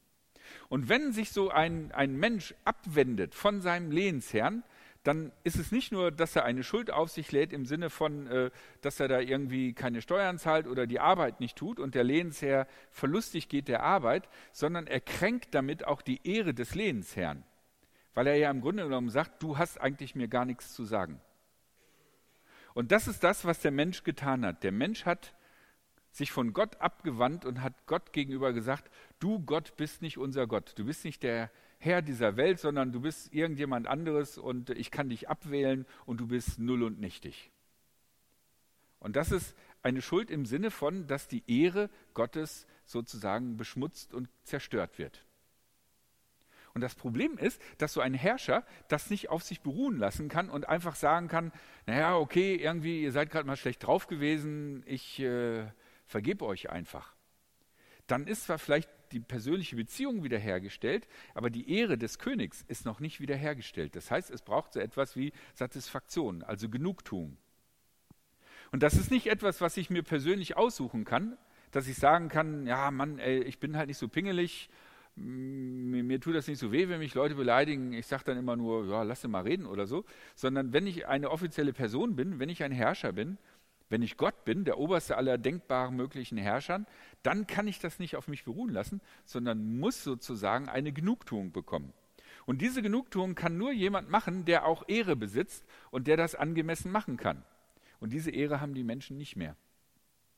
Und 0.69 0.89
wenn 0.89 1.13
sich 1.13 1.31
so 1.31 1.51
ein, 1.51 1.93
ein 1.93 2.17
Mensch 2.17 2.55
abwendet 2.65 3.35
von 3.35 3.61
seinem 3.61 3.91
Lehensherrn, 3.91 4.63
dann 5.07 5.31
ist 5.45 5.57
es 5.57 5.71
nicht 5.71 5.93
nur, 5.93 6.11
dass 6.11 6.35
er 6.35 6.45
eine 6.45 6.65
Schuld 6.65 6.91
auf 6.91 7.11
sich 7.11 7.31
lädt 7.31 7.53
im 7.53 7.65
Sinne 7.65 7.91
von, 7.91 8.27
äh, 8.27 8.51
dass 8.81 8.99
er 8.99 9.07
da 9.07 9.21
irgendwie 9.21 9.73
keine 9.73 10.03
Steuern 10.03 10.37
zahlt 10.37 10.67
oder 10.67 10.89
die 10.89 10.99
Arbeit 10.99 11.39
nicht 11.39 11.57
tut 11.57 11.79
und 11.79 11.95
der 11.95 12.03
Lehensherr 12.03 12.67
verlustig 12.91 13.49
geht 13.49 13.69
der 13.69 13.85
Arbeit, 13.85 14.29
sondern 14.51 14.89
er 14.89 15.01
kränkt 15.01 15.55
damit 15.55 15.87
auch 15.87 16.03
die 16.03 16.27
Ehre 16.27 16.55
des 16.55 16.75
Lehensherrn, 16.75 17.45
weil 18.15 18.27
er 18.27 18.35
ja 18.35 18.51
im 18.51 18.61
Grunde 18.61 18.83
genommen 18.83 19.11
sagt, 19.11 19.41
du 19.45 19.59
hast 19.59 19.81
eigentlich 19.81 20.17
mir 20.17 20.27
gar 20.27 20.45
nichts 20.45 20.75
zu 20.75 20.85
sagen. 20.85 21.21
Und 22.75 22.91
das 22.91 23.07
ist 23.07 23.23
das, 23.23 23.45
was 23.45 23.61
der 23.61 23.71
Mensch 23.71 24.03
getan 24.03 24.45
hat. 24.45 24.65
Der 24.65 24.73
Mensch 24.73 25.05
hat 25.05 25.35
sich 26.11 26.33
von 26.33 26.53
Gott 26.53 26.81
abgewandt 26.81 27.45
und 27.45 27.63
hat 27.63 27.87
Gott 27.87 28.13
gegenüber 28.13 28.53
gesagt, 28.53 28.91
du 29.21 29.39
Gott 29.39 29.77
bist 29.77 30.03
nicht 30.03 30.19
unser 30.19 30.49
Gott, 30.49 30.73
du 30.77 30.85
bist 30.85 31.05
nicht 31.05 31.23
der 31.23 31.51
Herr 31.79 32.03
dieser 32.03 32.37
Welt, 32.37 32.59
sondern 32.59 32.93
du 32.93 33.01
bist 33.01 33.33
irgendjemand 33.33 33.87
anderes 33.87 34.39
und 34.39 34.71
ich 34.71 34.91
kann 34.91 35.09
dich 35.09 35.29
abwählen 35.29 35.87
und 36.05 36.21
du 36.21 36.27
bist 36.27 36.59
null 36.59 36.83
und 36.83 37.01
nichtig. 37.01 37.51
Und 38.99 39.17
das 39.17 39.31
ist 39.31 39.55
eine 39.83 40.03
Schuld 40.03 40.31
im 40.31 40.47
Sinne 40.47 40.71
von, 40.71 41.07
dass 41.07 41.29
die 41.29 41.45
Ehre 41.47 41.91
Gottes 42.15 42.67
sozusagen 42.85 43.57
beschmutzt 43.57 44.15
und 44.15 44.29
zerstört 44.43 44.99
wird. 44.99 45.25
Und 46.75 46.83
das 46.83 46.95
Problem 46.95 47.39
ist, 47.39 47.61
dass 47.79 47.95
so 47.95 48.03
ein 48.03 48.13
Herrscher 48.13 48.63
das 48.89 49.09
nicht 49.09 49.31
auf 49.31 49.43
sich 49.43 49.63
beruhen 49.63 49.97
lassen 49.97 50.29
kann 50.29 50.51
und 50.51 50.69
einfach 50.69 50.95
sagen 50.95 51.27
kann, 51.27 51.53
naja, 51.87 52.17
okay, 52.17 52.55
irgendwie, 52.57 53.03
ihr 53.03 53.13
seid 53.13 53.31
gerade 53.31 53.47
mal 53.47 53.57
schlecht 53.57 53.87
drauf 53.87 54.09
gewesen, 54.09 54.83
ich 54.87 55.19
äh, 55.21 55.67
vergebe 56.05 56.45
euch 56.45 56.69
einfach. 56.69 57.15
Dann 58.07 58.27
ist 58.27 58.45
zwar 58.45 58.59
vielleicht 58.59 58.91
die 59.13 59.21
persönliche 59.21 59.77
Beziehung 59.77 60.23
wiederhergestellt, 60.25 61.07
aber 61.35 61.51
die 61.51 61.71
Ehre 61.71 61.99
des 61.99 62.19
Königs 62.19 62.65
ist 62.69 62.85
noch 62.85 63.01
nicht 63.01 63.21
wiederhergestellt. 63.21 63.97
Das 63.97 64.11
heißt, 64.11 64.31
es 64.31 64.43
braucht 64.43 64.73
so 64.75 64.81
etwas 64.81 65.17
wie 65.17 65.33
Satisfaktion, 65.55 66.43
also 66.43 66.69
Genugtuung. 66.69 67.37
Und 68.73 68.83
das 68.83 68.95
ist 68.95 69.11
nicht 69.11 69.29
etwas, 69.29 69.61
was 69.61 69.77
ich 69.77 69.91
mir 69.91 70.03
persönlich 70.03 70.57
aussuchen 70.57 71.05
kann, 71.05 71.39
dass 71.71 71.89
ich 71.89 71.97
sagen 71.97 72.29
kann, 72.29 72.67
ja 72.67 72.91
Mann, 72.91 73.19
ey, 73.19 73.43
ich 73.43 73.59
bin 73.59 73.77
halt 73.77 73.89
nicht 73.89 73.99
so 73.99 74.09
pingelig, 74.09 74.69
mir, 75.17 76.05
mir, 76.05 76.21
tut 76.21 76.35
das 76.35 76.47
nicht 76.47 76.59
so 76.59 76.73
weh, 76.73 76.89
wenn 76.89 76.99
mich 76.99 77.15
Leute 77.15 77.35
beleidigen. 77.35 77.95
Ich 77.95 78.07
sage 78.07 78.25
dann 78.25 78.37
immer 78.37 78.55
nur, 78.55 78.87
ja, 78.87 79.03
lass 79.03 79.27
mal 79.27 79.43
reden 79.43 79.67
oder 79.67 79.87
so. 79.87 80.05
Sondern 80.35 80.75
wenn 80.75 80.87
ich 80.87 81.07
eine 81.07 81.31
offizielle 81.31 81.73
Person 81.73 82.17
bin, 82.17 82.39
wenn 82.39 82.51
ich 82.51 82.63
ein 82.63 82.73
Herrscher 82.73 83.13
bin, 83.13 83.39
wenn 83.89 84.03
ich 84.03 84.17
Gott 84.17 84.45
bin, 84.45 84.65
der 84.65 84.79
oberste 84.79 85.17
aller 85.17 85.39
denkbaren 85.39 85.95
möglichen 85.95 86.39
Herrschern, 86.39 86.87
dann 87.23 87.47
kann 87.47 87.69
ich 87.69 87.79
das 87.79 87.99
nicht 87.99 88.17
auf 88.17 88.29
mich 88.29 88.45
beruhen 88.45 88.73
lassen, 88.73 89.01
sondern 89.25 89.79
muss 89.79 90.03
sozusagen 90.03 90.69
eine 90.69 90.93
Genugtuung 90.93 91.53
bekommen. 91.53 91.93
Und 92.47 92.63
diese 92.63 92.83
Genugtuung 92.83 93.35
kann 93.35 93.59
nur 93.59 93.73
jemand 93.73 94.09
machen, 94.09 94.45
der 94.45 94.67
auch 94.67 94.85
Ehre 94.89 95.17
besitzt 95.17 95.65
und 95.91 96.07
der 96.07 96.17
das 96.17 96.35
angemessen 96.35 96.93
machen 96.93 97.17
kann. 97.17 97.45
Und 97.99 98.13
diese 98.13 98.31
Ehre 98.31 98.61
haben 98.61 98.75
die 98.75 98.85
Menschen 98.85 99.17
nicht 99.17 99.37
mehr, 99.37 99.57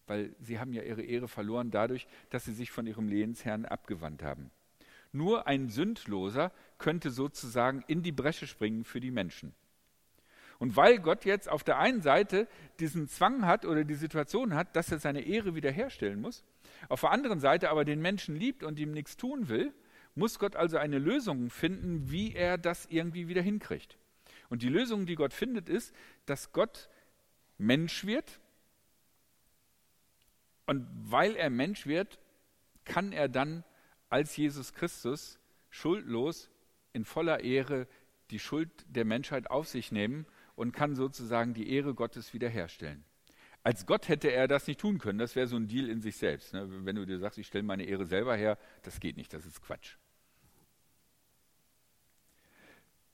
weil 0.06 0.34
sie 0.40 0.58
haben 0.58 0.72
ja 0.72 0.82
ihre 0.82 1.02
Ehre 1.02 1.28
verloren 1.28 1.70
dadurch, 1.70 2.06
dass 2.30 2.44
sie 2.44 2.54
sich 2.54 2.70
von 2.70 2.86
ihrem 2.86 3.08
Lehensherrn 3.08 3.66
abgewandt 3.66 4.22
haben. 4.22 4.50
Nur 5.12 5.46
ein 5.46 5.68
Sündloser 5.68 6.52
könnte 6.78 7.10
sozusagen 7.10 7.82
in 7.86 8.02
die 8.02 8.12
Bresche 8.12 8.46
springen 8.46 8.84
für 8.84 9.00
die 9.00 9.10
Menschen. 9.10 9.54
Und 10.58 10.76
weil 10.76 10.98
Gott 10.98 11.24
jetzt 11.24 11.48
auf 11.48 11.62
der 11.62 11.78
einen 11.78 12.02
Seite 12.02 12.48
diesen 12.80 13.08
Zwang 13.08 13.46
hat 13.46 13.64
oder 13.64 13.84
die 13.84 13.94
Situation 13.94 14.54
hat, 14.54 14.74
dass 14.74 14.90
er 14.90 14.98
seine 14.98 15.20
Ehre 15.20 15.54
wiederherstellen 15.54 16.20
muss, 16.20 16.44
auf 16.88 17.02
der 17.02 17.10
anderen 17.10 17.38
Seite 17.38 17.70
aber 17.70 17.84
den 17.84 18.00
Menschen 18.00 18.36
liebt 18.36 18.64
und 18.64 18.78
ihm 18.78 18.92
nichts 18.92 19.16
tun 19.16 19.48
will, 19.48 19.72
muss 20.14 20.38
Gott 20.38 20.56
also 20.56 20.76
eine 20.76 20.98
Lösung 20.98 21.50
finden, 21.50 22.10
wie 22.10 22.34
er 22.34 22.58
das 22.58 22.86
irgendwie 22.86 23.28
wieder 23.28 23.42
hinkriegt. 23.42 23.98
Und 24.48 24.62
die 24.62 24.68
Lösung, 24.68 25.06
die 25.06 25.14
Gott 25.14 25.32
findet, 25.32 25.68
ist, 25.68 25.94
dass 26.26 26.52
Gott 26.52 26.88
Mensch 27.56 28.04
wird. 28.04 28.40
Und 30.66 30.88
weil 31.04 31.36
er 31.36 31.50
Mensch 31.50 31.86
wird, 31.86 32.18
kann 32.84 33.12
er 33.12 33.28
dann 33.28 33.64
als 34.08 34.36
Jesus 34.36 34.72
Christus 34.74 35.38
schuldlos 35.70 36.50
in 36.92 37.04
voller 37.04 37.40
Ehre 37.40 37.86
die 38.30 38.38
Schuld 38.38 38.70
der 38.88 39.04
Menschheit 39.04 39.50
auf 39.50 39.68
sich 39.68 39.92
nehmen 39.92 40.26
und 40.58 40.72
kann 40.72 40.96
sozusagen 40.96 41.54
die 41.54 41.70
Ehre 41.70 41.94
Gottes 41.94 42.34
wiederherstellen. 42.34 43.04
Als 43.62 43.86
Gott 43.86 44.08
hätte 44.08 44.32
er 44.32 44.48
das 44.48 44.66
nicht 44.66 44.80
tun 44.80 44.98
können. 44.98 45.20
Das 45.20 45.36
wäre 45.36 45.46
so 45.46 45.54
ein 45.54 45.68
Deal 45.68 45.88
in 45.88 46.00
sich 46.00 46.16
selbst. 46.16 46.52
Ne? 46.52 46.66
Wenn 46.84 46.96
du 46.96 47.06
dir 47.06 47.20
sagst, 47.20 47.38
ich 47.38 47.46
stelle 47.46 47.62
meine 47.62 47.84
Ehre 47.84 48.06
selber 48.06 48.34
her, 48.34 48.58
das 48.82 48.98
geht 48.98 49.16
nicht, 49.16 49.32
das 49.32 49.46
ist 49.46 49.62
Quatsch. 49.62 49.96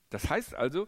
Das 0.09 0.27
heißt 0.27 0.55
also, 0.55 0.87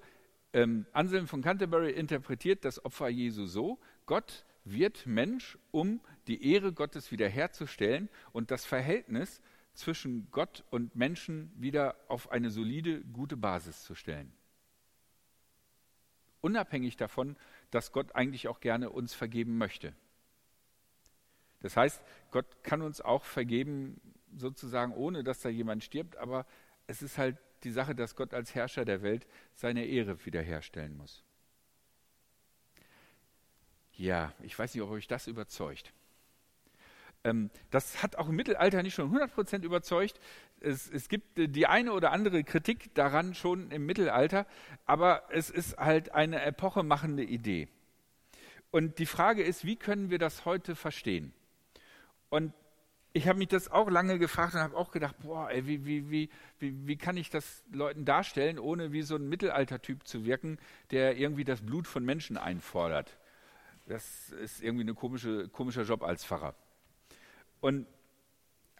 ähm, 0.51 0.87
Anselm 0.93 1.27
von 1.27 1.43
Canterbury 1.43 1.91
interpretiert 1.91 2.65
das 2.65 2.83
Opfer 2.83 3.09
Jesu 3.09 3.45
so, 3.45 3.79
Gott 4.07 4.43
wird 4.63 5.05
Mensch, 5.05 5.59
um 5.69 6.01
die 6.25 6.51
Ehre 6.51 6.73
Gottes 6.73 7.11
wiederherzustellen 7.11 8.09
und 8.31 8.49
das 8.49 8.65
Verhältnis 8.65 9.41
zwischen 9.73 10.27
Gott 10.31 10.63
und 10.71 10.95
Menschen 10.95 11.51
wieder 11.55 11.97
auf 12.07 12.31
eine 12.31 12.49
solide, 12.49 13.01
gute 13.01 13.37
Basis 13.37 13.83
zu 13.83 13.93
stellen 13.93 14.33
unabhängig 16.41 16.97
davon, 16.97 17.35
dass 17.71 17.91
Gott 17.91 18.15
eigentlich 18.15 18.47
auch 18.47 18.59
gerne 18.59 18.89
uns 18.89 19.13
vergeben 19.13 19.57
möchte. 19.57 19.93
Das 21.61 21.75
heißt, 21.75 22.01
Gott 22.31 22.63
kann 22.63 22.81
uns 22.81 23.01
auch 23.01 23.23
vergeben, 23.23 23.99
sozusagen 24.35 24.93
ohne 24.93 25.23
dass 25.23 25.41
da 25.41 25.49
jemand 25.49 25.83
stirbt, 25.83 26.17
aber 26.17 26.45
es 26.85 27.01
ist 27.01 27.17
halt 27.17 27.37
die 27.63 27.71
Sache, 27.71 27.95
dass 27.95 28.15
Gott 28.15 28.33
als 28.33 28.53
Herrscher 28.53 28.85
der 28.85 29.01
Welt 29.01 29.27
seine 29.53 29.85
Ehre 29.85 30.23
wiederherstellen 30.25 30.95
muss. 30.95 31.23
Ja, 33.93 34.33
ich 34.43 34.57
weiß 34.57 34.75
nicht, 34.75 34.83
ob 34.83 34.91
euch 34.91 35.07
das 35.07 35.25
überzeugt. 35.25 35.91
Ähm, 37.23 37.49
das 37.71 38.03
hat 38.03 38.15
auch 38.15 38.29
im 38.29 38.35
Mittelalter 38.35 38.83
nicht 38.83 38.95
schon 38.95 39.13
100% 39.13 39.63
überzeugt. 39.63 40.19
Es, 40.59 40.89
es, 40.89 41.09
gibt 41.09 41.37
äh, 41.39 41.47
die 41.47 41.67
eine 41.67 41.93
oder 41.93 42.11
andere 42.11 42.43
Kritik 42.43 42.93
daran 42.95 43.33
schon 43.33 43.71
im 43.71 43.85
Mittelalter, 43.85 44.45
aber 44.85 45.23
es 45.29 45.49
ist 45.49 45.77
halt 45.77 46.13
eine 46.13 46.41
epochemachende 46.43 47.23
Idee. 47.23 47.67
Und 48.71 48.99
die 48.99 49.05
Frage 49.05 49.43
ist, 49.43 49.65
wie 49.65 49.75
können 49.75 50.09
wir 50.09 50.19
das 50.19 50.45
heute 50.45 50.75
verstehen? 50.75 51.33
Und 52.29 52.53
ich 53.13 53.27
habe 53.27 53.39
mich 53.39 53.47
das 53.47 53.71
auch 53.71 53.89
lange 53.89 54.19
gefragt 54.19 54.53
und 54.53 54.59
habe 54.59 54.77
auch 54.77 54.91
gedacht, 54.91 55.15
boah, 55.23 55.49
ey, 55.49 55.65
wie, 55.65 55.85
wie, 55.85 56.11
wie, 56.11 56.29
wie, 56.59 56.97
kann 56.97 57.17
ich 57.17 57.31
das 57.31 57.63
Leuten 57.71 58.05
darstellen, 58.05 58.59
ohne 58.59 58.91
wie 58.91 59.01
so 59.01 59.15
ein 59.15 59.27
Mittelaltertyp 59.27 60.05
zu 60.05 60.25
wirken, 60.25 60.59
der 60.91 61.17
irgendwie 61.17 61.43
das 61.43 61.61
Blut 61.61 61.87
von 61.87 62.05
Menschen 62.05 62.37
einfordert 62.37 63.17
Das 63.87 64.29
ist 64.29 64.61
irgendwie 64.61 64.85
ein 64.85 64.95
komische, 64.95 65.49
komischer 65.49 65.83
Job 65.83 66.03
als 66.03 66.25
Pfarrer. 66.25 66.53
Und 67.59 67.87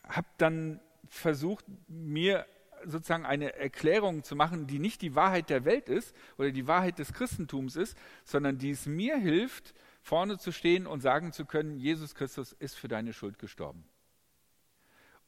habe 0.03 0.27
dann 0.37 0.79
versucht, 1.09 1.65
mir 1.87 2.45
sozusagen 2.85 3.25
eine 3.25 3.55
Erklärung 3.55 4.23
zu 4.23 4.35
machen, 4.35 4.67
die 4.67 4.79
nicht 4.79 5.01
die 5.01 5.15
Wahrheit 5.15 5.49
der 5.49 5.65
Welt 5.65 5.89
ist 5.89 6.15
oder 6.37 6.51
die 6.51 6.67
Wahrheit 6.67 6.99
des 6.99 7.13
Christentums 7.13 7.75
ist, 7.75 7.97
sondern 8.23 8.57
die 8.57 8.69
es 8.69 8.85
mir 8.85 9.17
hilft, 9.17 9.73
vorne 10.01 10.37
zu 10.37 10.51
stehen 10.51 10.87
und 10.87 11.01
sagen 11.01 11.31
zu 11.31 11.45
können, 11.45 11.77
Jesus 11.77 12.15
Christus 12.15 12.53
ist 12.53 12.77
für 12.77 12.87
deine 12.87 13.13
Schuld 13.13 13.39
gestorben. 13.39 13.83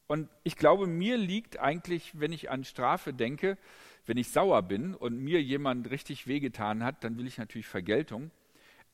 Und 0.08 0.30
ich 0.44 0.56
glaube, 0.56 0.88
mir 0.88 1.18
liegt 1.18 1.60
eigentlich, 1.60 2.20
wenn 2.20 2.32
ich 2.32 2.50
an 2.50 2.64
Strafe 2.64 3.14
denke, 3.14 3.58
wenn 4.06 4.18
ich 4.18 4.32
sauer 4.32 4.64
bin 4.64 4.96
und 4.96 5.20
mir 5.20 5.42
jemand 5.42 5.92
richtig 5.92 6.26
wehgetan 6.26 6.84
hat, 6.84 7.04
dann 7.04 7.18
will 7.18 7.28
ich 7.28 7.38
natürlich 7.38 7.68
Vergeltung. 7.68 8.32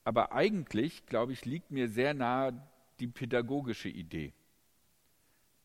Aber 0.03 0.33
eigentlich, 0.33 1.05
glaube 1.05 1.31
ich, 1.31 1.45
liegt 1.45 1.71
mir 1.71 1.87
sehr 1.87 2.13
nahe 2.13 2.61
die 2.99 3.07
pädagogische 3.07 3.89
Idee 3.89 4.33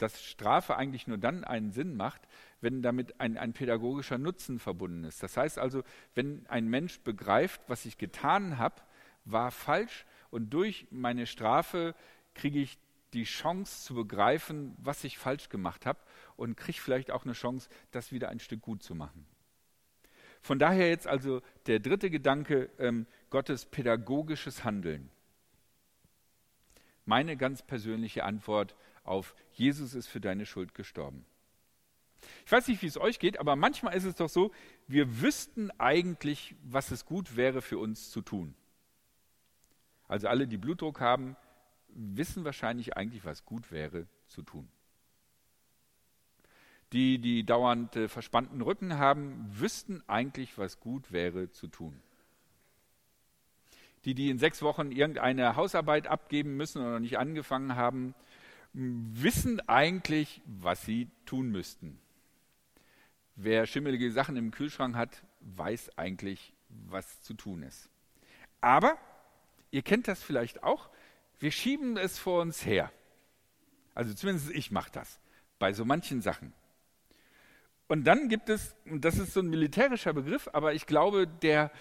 dass 0.02 0.22
Strafe 0.22 0.76
eigentlich 0.76 1.06
nur 1.06 1.18
dann 1.18 1.44
einen 1.44 1.72
Sinn 1.72 1.96
macht, 1.96 2.22
wenn 2.60 2.82
damit 2.82 3.20
ein, 3.20 3.36
ein 3.36 3.52
pädagogischer 3.52 4.18
Nutzen 4.18 4.58
verbunden 4.58 5.04
ist. 5.04 5.22
Das 5.22 5.36
heißt 5.36 5.58
also, 5.58 5.82
wenn 6.14 6.46
ein 6.48 6.68
Mensch 6.68 7.00
begreift, 7.00 7.60
was 7.68 7.84
ich 7.84 7.98
getan 7.98 8.58
habe, 8.58 8.82
war 9.24 9.50
falsch 9.50 10.06
und 10.30 10.50
durch 10.50 10.86
meine 10.90 11.26
Strafe 11.26 11.94
kriege 12.34 12.60
ich 12.60 12.78
die 13.12 13.24
Chance 13.24 13.84
zu 13.84 13.94
begreifen, 13.94 14.74
was 14.78 15.04
ich 15.04 15.18
falsch 15.18 15.48
gemacht 15.48 15.84
habe 15.84 15.98
und 16.36 16.56
kriege 16.56 16.80
vielleicht 16.80 17.10
auch 17.10 17.24
eine 17.24 17.32
Chance, 17.32 17.68
das 17.90 18.12
wieder 18.12 18.28
ein 18.28 18.38
Stück 18.38 18.60
gut 18.60 18.82
zu 18.82 18.94
machen. 18.94 19.26
Von 20.40 20.58
daher 20.58 20.88
jetzt 20.88 21.06
also 21.06 21.42
der 21.66 21.80
dritte 21.80 22.08
Gedanke, 22.08 22.70
ähm, 22.78 23.06
Gottes 23.28 23.66
pädagogisches 23.66 24.64
Handeln. 24.64 25.10
Meine 27.04 27.36
ganz 27.36 27.62
persönliche 27.62 28.24
Antwort 28.24 28.74
auf 29.04 29.34
Jesus 29.52 29.94
ist 29.94 30.06
für 30.06 30.20
deine 30.20 30.46
Schuld 30.46 30.74
gestorben. 30.74 31.24
Ich 32.44 32.52
weiß 32.52 32.68
nicht, 32.68 32.82
wie 32.82 32.86
es 32.86 32.98
euch 32.98 33.18
geht, 33.18 33.38
aber 33.38 33.56
manchmal 33.56 33.94
ist 33.94 34.04
es 34.04 34.14
doch 34.14 34.28
so, 34.28 34.52
wir 34.86 35.22
wüssten 35.22 35.70
eigentlich, 35.78 36.54
was 36.62 36.90
es 36.90 37.04
gut 37.04 37.36
wäre 37.36 37.62
für 37.62 37.78
uns 37.78 38.10
zu 38.10 38.20
tun. 38.20 38.54
Also 40.08 40.28
alle, 40.28 40.46
die 40.46 40.58
Blutdruck 40.58 41.00
haben, 41.00 41.36
wissen 41.88 42.44
wahrscheinlich 42.44 42.96
eigentlich, 42.96 43.24
was 43.24 43.44
gut 43.44 43.70
wäre 43.70 44.06
zu 44.26 44.42
tun. 44.42 44.68
Die, 46.92 47.18
die 47.18 47.44
dauernd 47.44 47.94
äh, 47.94 48.08
verspannten 48.08 48.60
Rücken 48.60 48.98
haben, 48.98 49.46
wüssten 49.52 50.02
eigentlich, 50.08 50.58
was 50.58 50.80
gut 50.80 51.12
wäre 51.12 51.50
zu 51.50 51.68
tun. 51.68 52.02
Die, 54.04 54.14
die 54.14 54.30
in 54.30 54.38
sechs 54.38 54.62
Wochen 54.62 54.90
irgendeine 54.90 55.54
Hausarbeit 55.54 56.08
abgeben 56.08 56.56
müssen 56.56 56.82
oder 56.82 56.98
nicht 56.98 57.18
angefangen 57.18 57.76
haben, 57.76 58.14
wissen 58.72 59.60
eigentlich, 59.68 60.42
was 60.46 60.84
sie 60.84 61.08
tun 61.26 61.50
müssten. 61.50 61.98
Wer 63.36 63.66
schimmelige 63.66 64.12
Sachen 64.12 64.36
im 64.36 64.50
Kühlschrank 64.50 64.96
hat, 64.96 65.24
weiß 65.40 65.96
eigentlich, 65.98 66.52
was 66.68 67.22
zu 67.22 67.34
tun 67.34 67.62
ist. 67.62 67.88
Aber, 68.60 68.98
ihr 69.70 69.82
kennt 69.82 70.08
das 70.08 70.22
vielleicht 70.22 70.62
auch, 70.62 70.90
wir 71.38 71.50
schieben 71.50 71.96
es 71.96 72.18
vor 72.18 72.42
uns 72.42 72.64
her. 72.66 72.92
Also 73.94 74.14
zumindest 74.14 74.50
ich 74.50 74.70
mache 74.70 74.90
das 74.92 75.18
bei 75.58 75.72
so 75.72 75.84
manchen 75.84 76.20
Sachen. 76.20 76.52
Und 77.88 78.04
dann 78.04 78.28
gibt 78.28 78.48
es, 78.48 78.76
und 78.84 79.04
das 79.04 79.18
ist 79.18 79.32
so 79.32 79.40
ein 79.40 79.48
militärischer 79.48 80.12
Begriff, 80.12 80.48
aber 80.52 80.74
ich 80.74 80.86
glaube, 80.86 81.26
der 81.26 81.72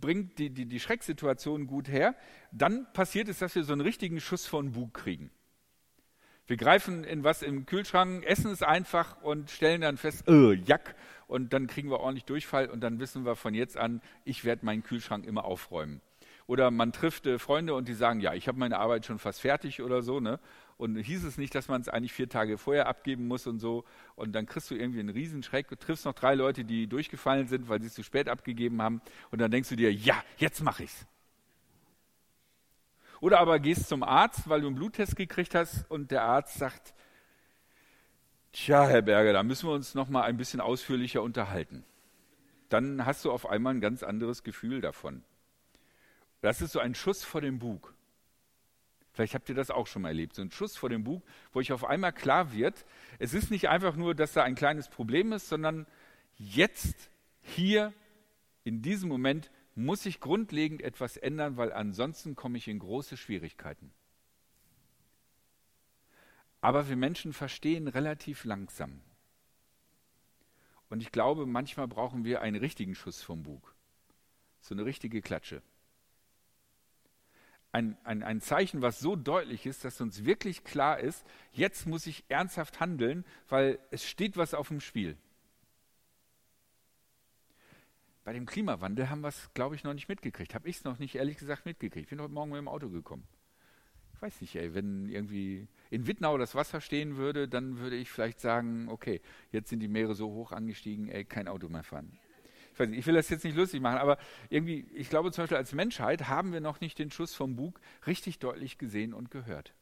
bringt 0.00 0.38
die, 0.38 0.50
die, 0.50 0.66
die 0.66 0.78
Schrecksituation 0.78 1.66
gut 1.66 1.88
her, 1.88 2.14
dann 2.52 2.86
passiert 2.92 3.28
es, 3.28 3.38
dass 3.38 3.54
wir 3.54 3.64
so 3.64 3.72
einen 3.72 3.80
richtigen 3.80 4.20
Schuss 4.20 4.46
von 4.46 4.72
Bug 4.72 4.94
kriegen. 4.94 5.30
Wir 6.46 6.56
greifen 6.58 7.04
in 7.04 7.24
was 7.24 7.42
im 7.42 7.64
Kühlschrank, 7.64 8.24
essen 8.26 8.50
es 8.50 8.62
einfach 8.62 9.22
und 9.22 9.50
stellen 9.50 9.80
dann 9.80 9.96
fest, 9.96 10.28
äh, 10.28 10.52
jack, 10.52 10.94
und 11.26 11.52
dann 11.54 11.66
kriegen 11.66 11.90
wir 11.90 12.00
ordentlich 12.00 12.26
Durchfall 12.26 12.68
und 12.68 12.80
dann 12.80 13.00
wissen 13.00 13.24
wir 13.24 13.34
von 13.34 13.54
jetzt 13.54 13.78
an, 13.78 14.02
ich 14.24 14.44
werde 14.44 14.66
meinen 14.66 14.82
Kühlschrank 14.82 15.24
immer 15.24 15.44
aufräumen. 15.44 16.00
Oder 16.46 16.70
man 16.70 16.92
trifft 16.92 17.26
äh, 17.26 17.38
Freunde 17.38 17.74
und 17.74 17.88
die 17.88 17.94
sagen, 17.94 18.20
ja, 18.20 18.34
ich 18.34 18.48
habe 18.48 18.58
meine 18.58 18.78
Arbeit 18.78 19.06
schon 19.06 19.18
fast 19.18 19.40
fertig 19.40 19.80
oder 19.80 20.02
so, 20.02 20.20
ne? 20.20 20.38
Und 20.76 20.96
hieß 20.96 21.24
es 21.24 21.38
nicht, 21.38 21.54
dass 21.54 21.68
man 21.68 21.80
es 21.80 21.88
eigentlich 21.88 22.12
vier 22.12 22.28
Tage 22.28 22.58
vorher 22.58 22.88
abgeben 22.88 23.28
muss 23.28 23.46
und 23.46 23.60
so. 23.60 23.84
Und 24.16 24.32
dann 24.34 24.44
kriegst 24.44 24.70
du 24.70 24.74
irgendwie 24.74 25.00
einen 25.00 25.08
Riesenschreck, 25.08 25.68
du 25.68 25.76
triffst 25.76 26.04
noch 26.04 26.14
drei 26.14 26.34
Leute, 26.34 26.64
die 26.64 26.88
durchgefallen 26.88 27.46
sind, 27.46 27.68
weil 27.68 27.80
sie 27.80 27.86
es 27.86 27.94
zu 27.94 28.02
spät 28.02 28.28
abgegeben 28.28 28.82
haben. 28.82 29.00
Und 29.30 29.40
dann 29.40 29.50
denkst 29.50 29.68
du 29.68 29.76
dir, 29.76 29.92
ja, 29.92 30.22
jetzt 30.36 30.62
mache 30.62 30.82
ich's. 30.82 31.06
Oder 33.24 33.40
aber 33.40 33.58
gehst 33.58 33.88
zum 33.88 34.02
Arzt, 34.02 34.50
weil 34.50 34.60
du 34.60 34.66
einen 34.66 34.76
Bluttest 34.76 35.16
gekriegt 35.16 35.54
hast 35.54 35.90
und 35.90 36.10
der 36.10 36.24
Arzt 36.24 36.58
sagt, 36.58 36.92
tja, 38.52 38.86
Herr 38.86 39.00
Berger, 39.00 39.32
da 39.32 39.42
müssen 39.42 39.66
wir 39.66 39.72
uns 39.72 39.94
noch 39.94 40.10
mal 40.10 40.24
ein 40.24 40.36
bisschen 40.36 40.60
ausführlicher 40.60 41.22
unterhalten. 41.22 41.86
Dann 42.68 43.06
hast 43.06 43.24
du 43.24 43.32
auf 43.32 43.48
einmal 43.48 43.72
ein 43.72 43.80
ganz 43.80 44.02
anderes 44.02 44.42
Gefühl 44.42 44.82
davon. 44.82 45.24
Das 46.42 46.60
ist 46.60 46.72
so 46.72 46.80
ein 46.80 46.94
Schuss 46.94 47.24
vor 47.24 47.40
dem 47.40 47.58
Bug. 47.58 47.94
Vielleicht 49.12 49.34
habt 49.34 49.48
ihr 49.48 49.54
das 49.54 49.70
auch 49.70 49.86
schon 49.86 50.02
mal 50.02 50.08
erlebt, 50.08 50.34
so 50.34 50.42
ein 50.42 50.50
Schuss 50.50 50.76
vor 50.76 50.90
dem 50.90 51.04
Bug, 51.04 51.22
wo 51.54 51.60
ich 51.62 51.72
auf 51.72 51.86
einmal 51.86 52.12
klar 52.12 52.52
wird, 52.52 52.84
es 53.18 53.32
ist 53.32 53.50
nicht 53.50 53.70
einfach 53.70 53.96
nur, 53.96 54.14
dass 54.14 54.34
da 54.34 54.42
ein 54.42 54.54
kleines 54.54 54.90
Problem 54.90 55.32
ist, 55.32 55.48
sondern 55.48 55.86
jetzt, 56.36 57.08
hier, 57.40 57.94
in 58.64 58.82
diesem 58.82 59.08
Moment 59.08 59.50
muss 59.74 60.06
ich 60.06 60.20
grundlegend 60.20 60.82
etwas 60.82 61.16
ändern, 61.16 61.56
weil 61.56 61.72
ansonsten 61.72 62.34
komme 62.36 62.58
ich 62.58 62.68
in 62.68 62.78
große 62.78 63.16
Schwierigkeiten. 63.16 63.92
Aber 66.60 66.88
wir 66.88 66.96
Menschen 66.96 67.32
verstehen 67.32 67.88
relativ 67.88 68.44
langsam. 68.44 69.02
Und 70.88 71.00
ich 71.00 71.12
glaube, 71.12 71.44
manchmal 71.44 71.88
brauchen 71.88 72.24
wir 72.24 72.40
einen 72.40 72.56
richtigen 72.56 72.94
Schuss 72.94 73.20
vom 73.22 73.42
Bug. 73.42 73.74
So 74.60 74.74
eine 74.74 74.84
richtige 74.84 75.20
Klatsche. 75.20 75.60
Ein, 77.72 77.98
ein, 78.04 78.22
ein 78.22 78.40
Zeichen, 78.40 78.80
was 78.80 79.00
so 79.00 79.16
deutlich 79.16 79.66
ist, 79.66 79.84
dass 79.84 80.00
uns 80.00 80.24
wirklich 80.24 80.62
klar 80.62 81.00
ist, 81.00 81.26
jetzt 81.52 81.86
muss 81.86 82.06
ich 82.06 82.24
ernsthaft 82.28 82.78
handeln, 82.78 83.24
weil 83.48 83.80
es 83.90 84.08
steht 84.08 84.36
was 84.36 84.54
auf 84.54 84.68
dem 84.68 84.80
Spiel. 84.80 85.18
Bei 88.24 88.32
dem 88.32 88.46
Klimawandel 88.46 89.10
haben 89.10 89.20
wir 89.20 89.28
es, 89.28 89.50
glaube 89.52 89.74
ich, 89.74 89.84
noch 89.84 89.92
nicht 89.92 90.08
mitgekriegt. 90.08 90.54
Habe 90.54 90.66
ich 90.66 90.76
es 90.76 90.84
noch 90.84 90.98
nicht, 90.98 91.14
ehrlich 91.14 91.36
gesagt, 91.36 91.66
mitgekriegt. 91.66 92.04
Ich 92.06 92.10
bin 92.10 92.20
heute 92.22 92.32
Morgen 92.32 92.50
mit 92.50 92.58
dem 92.58 92.68
Auto 92.68 92.88
gekommen. 92.88 93.28
Ich 94.14 94.22
weiß 94.22 94.40
nicht, 94.40 94.56
ey, 94.56 94.72
wenn 94.72 95.10
irgendwie 95.10 95.68
in 95.90 96.06
Wittnau 96.06 96.38
das 96.38 96.54
Wasser 96.54 96.80
stehen 96.80 97.16
würde, 97.16 97.46
dann 97.48 97.78
würde 97.78 97.96
ich 97.96 98.10
vielleicht 98.10 98.40
sagen, 98.40 98.88
okay, 98.88 99.20
jetzt 99.52 99.68
sind 99.68 99.80
die 99.80 99.88
Meere 99.88 100.14
so 100.14 100.30
hoch 100.30 100.52
angestiegen, 100.52 101.08
ey, 101.08 101.26
kein 101.26 101.48
Auto 101.48 101.68
mehr 101.68 101.82
fahren. 101.82 102.18
Ich, 102.72 102.78
nicht, 102.78 102.98
ich 102.98 103.06
will 103.06 103.14
das 103.14 103.28
jetzt 103.28 103.44
nicht 103.44 103.56
lustig 103.56 103.82
machen, 103.82 103.98
aber 103.98 104.16
irgendwie, 104.48 104.86
ich 104.94 105.10
glaube 105.10 105.30
zum 105.30 105.42
Beispiel 105.42 105.58
als 105.58 105.74
Menschheit 105.74 106.26
haben 106.26 106.54
wir 106.54 106.60
noch 106.60 106.80
nicht 106.80 106.98
den 106.98 107.10
Schuss 107.10 107.34
vom 107.34 107.56
Bug 107.56 107.78
richtig 108.06 108.38
deutlich 108.38 108.78
gesehen 108.78 109.12
und 109.12 109.30
gehört. 109.30 109.74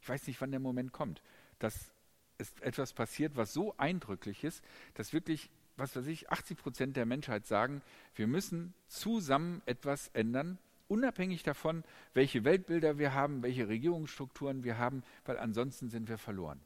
Ich 0.00 0.08
weiß 0.08 0.26
nicht, 0.26 0.40
wann 0.40 0.50
der 0.50 0.60
Moment 0.60 0.92
kommt, 0.92 1.22
dass 1.60 1.94
es 2.36 2.52
etwas 2.60 2.92
passiert, 2.92 3.36
was 3.36 3.52
so 3.52 3.76
eindrücklich 3.76 4.42
ist, 4.42 4.64
dass 4.94 5.12
wirklich 5.12 5.50
was 5.76 5.96
weiß 5.96 6.06
ich, 6.06 6.30
80 6.30 6.58
Prozent 6.58 6.96
der 6.96 7.06
Menschheit 7.06 7.46
sagen, 7.46 7.82
wir 8.14 8.26
müssen 8.26 8.74
zusammen 8.86 9.62
etwas 9.66 10.08
ändern, 10.08 10.58
unabhängig 10.88 11.42
davon, 11.42 11.84
welche 12.12 12.44
Weltbilder 12.44 12.98
wir 12.98 13.14
haben, 13.14 13.42
welche 13.42 13.68
Regierungsstrukturen 13.68 14.64
wir 14.64 14.78
haben, 14.78 15.02
weil 15.24 15.38
ansonsten 15.38 15.90
sind 15.90 16.08
wir 16.08 16.18
verloren. 16.18 16.60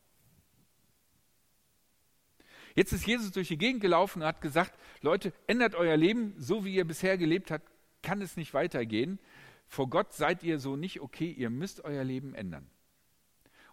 Jetzt 2.74 2.92
ist 2.92 3.06
Jesus 3.06 3.32
durch 3.32 3.48
die 3.48 3.58
Gegend 3.58 3.80
gelaufen 3.80 4.22
und 4.22 4.28
hat 4.28 4.40
gesagt, 4.40 4.78
Leute, 5.00 5.32
ändert 5.46 5.74
euer 5.74 5.96
Leben, 5.96 6.34
so 6.38 6.64
wie 6.64 6.74
ihr 6.74 6.86
bisher 6.86 7.18
gelebt 7.18 7.50
habt, 7.50 7.68
kann 8.02 8.20
es 8.22 8.36
nicht 8.36 8.54
weitergehen. 8.54 9.18
Vor 9.66 9.90
Gott 9.90 10.12
seid 10.12 10.42
ihr 10.42 10.58
so 10.58 10.76
nicht 10.76 11.00
okay, 11.00 11.30
ihr 11.30 11.50
müsst 11.50 11.84
euer 11.84 12.04
Leben 12.04 12.34
ändern. 12.34 12.70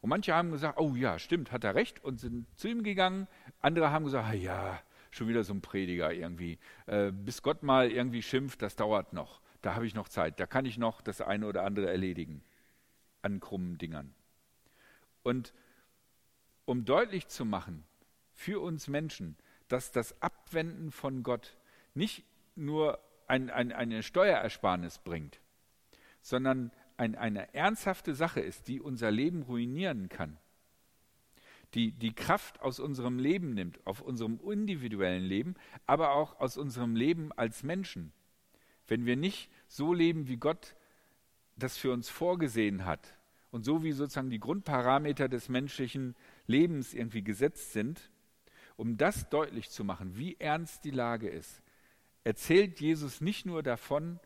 Und 0.01 0.09
manche 0.09 0.33
haben 0.33 0.51
gesagt, 0.51 0.79
oh 0.79 0.95
ja, 0.95 1.19
stimmt, 1.19 1.51
hat 1.51 1.63
er 1.63 1.75
recht 1.75 2.03
und 2.03 2.19
sind 2.19 2.45
zu 2.57 2.67
ihm 2.67 2.83
gegangen. 2.83 3.27
Andere 3.61 3.91
haben 3.91 4.05
gesagt, 4.05 4.27
ah 4.27 4.33
ja, 4.33 4.81
schon 5.15 5.27
wieder 5.27 5.43
so 5.43 5.53
ein 5.53 5.61
Prediger 5.61 6.13
irgendwie. 6.13 6.59
Äh, 6.87 7.11
bis 7.11 7.41
Gott 7.41 7.63
mal 7.63 7.91
irgendwie 7.91 8.21
schimpft, 8.21 8.61
das 8.61 8.75
dauert 8.75 9.13
noch. 9.13 9.41
Da 9.61 9.75
habe 9.75 9.87
ich 9.87 9.95
noch 9.95 10.09
Zeit. 10.09 10.39
Da 10.39 10.45
kann 10.45 10.65
ich 10.65 10.77
noch 10.77 11.01
das 11.01 11.21
eine 11.21 11.47
oder 11.47 11.63
andere 11.63 11.89
erledigen. 11.89 12.43
An 13.21 13.39
krummen 13.39 13.77
Dingern. 13.77 14.13
Und 15.23 15.53
um 16.65 16.85
deutlich 16.85 17.27
zu 17.27 17.45
machen 17.45 17.83
für 18.33 18.61
uns 18.61 18.87
Menschen, 18.87 19.37
dass 19.67 19.91
das 19.91 20.21
Abwenden 20.21 20.91
von 20.91 21.23
Gott 21.23 21.57
nicht 21.93 22.23
nur 22.55 22.99
ein, 23.27 23.49
ein, 23.49 23.71
eine 23.71 24.03
Steuerersparnis 24.03 24.99
bringt, 24.99 25.39
sondern 26.21 26.71
ein, 26.97 27.15
eine 27.15 27.53
ernsthafte 27.53 28.13
Sache 28.13 28.39
ist, 28.39 28.67
die 28.67 28.79
unser 28.79 29.11
Leben 29.11 29.43
ruinieren 29.43 30.09
kann, 30.09 30.37
die 31.75 31.91
die 31.91 32.13
Kraft 32.13 32.61
aus 32.61 32.79
unserem 32.79 33.19
Leben 33.19 33.53
nimmt, 33.53 33.85
auf 33.85 34.01
unserem 34.01 34.39
individuellen 34.49 35.23
Leben, 35.23 35.55
aber 35.85 36.11
auch 36.13 36.39
aus 36.39 36.57
unserem 36.57 36.95
Leben 36.95 37.31
als 37.33 37.63
Menschen. 37.63 38.13
Wenn 38.87 39.05
wir 39.05 39.17
nicht 39.17 39.51
so 39.67 39.93
leben, 39.93 40.27
wie 40.27 40.37
Gott 40.37 40.75
das 41.57 41.77
für 41.77 41.91
uns 41.91 42.09
vorgesehen 42.09 42.85
hat 42.85 43.17
und 43.51 43.63
so 43.63 43.83
wie 43.83 43.91
sozusagen 43.91 44.29
die 44.29 44.39
Grundparameter 44.39 45.27
des 45.27 45.49
menschlichen 45.49 46.15
Lebens 46.47 46.93
irgendwie 46.93 47.23
gesetzt 47.23 47.73
sind, 47.73 48.09
um 48.77 48.97
das 48.97 49.29
deutlich 49.29 49.69
zu 49.69 49.83
machen, 49.83 50.17
wie 50.17 50.35
ernst 50.39 50.85
die 50.85 50.91
Lage 50.91 51.29
ist, 51.29 51.61
erzählt 52.23 52.79
Jesus 52.79 53.21
nicht 53.21 53.45
nur 53.45 53.63
davon, 53.63 54.19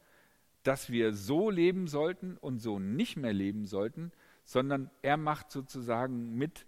dass 0.63 0.89
wir 0.89 1.13
so 1.13 1.49
leben 1.49 1.87
sollten 1.87 2.37
und 2.37 2.59
so 2.59 2.79
nicht 2.79 3.17
mehr 3.17 3.33
leben 3.33 3.65
sollten, 3.65 4.11
sondern 4.43 4.89
er 5.01 5.17
macht 5.17 5.51
sozusagen 5.51 6.35
mit 6.35 6.65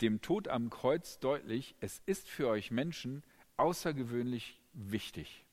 dem 0.00 0.20
Tod 0.20 0.48
am 0.48 0.70
Kreuz 0.70 1.18
deutlich, 1.18 1.74
es 1.80 2.02
ist 2.06 2.28
für 2.28 2.48
euch 2.48 2.70
Menschen 2.70 3.22
außergewöhnlich 3.56 4.60
wichtig. 4.72 5.44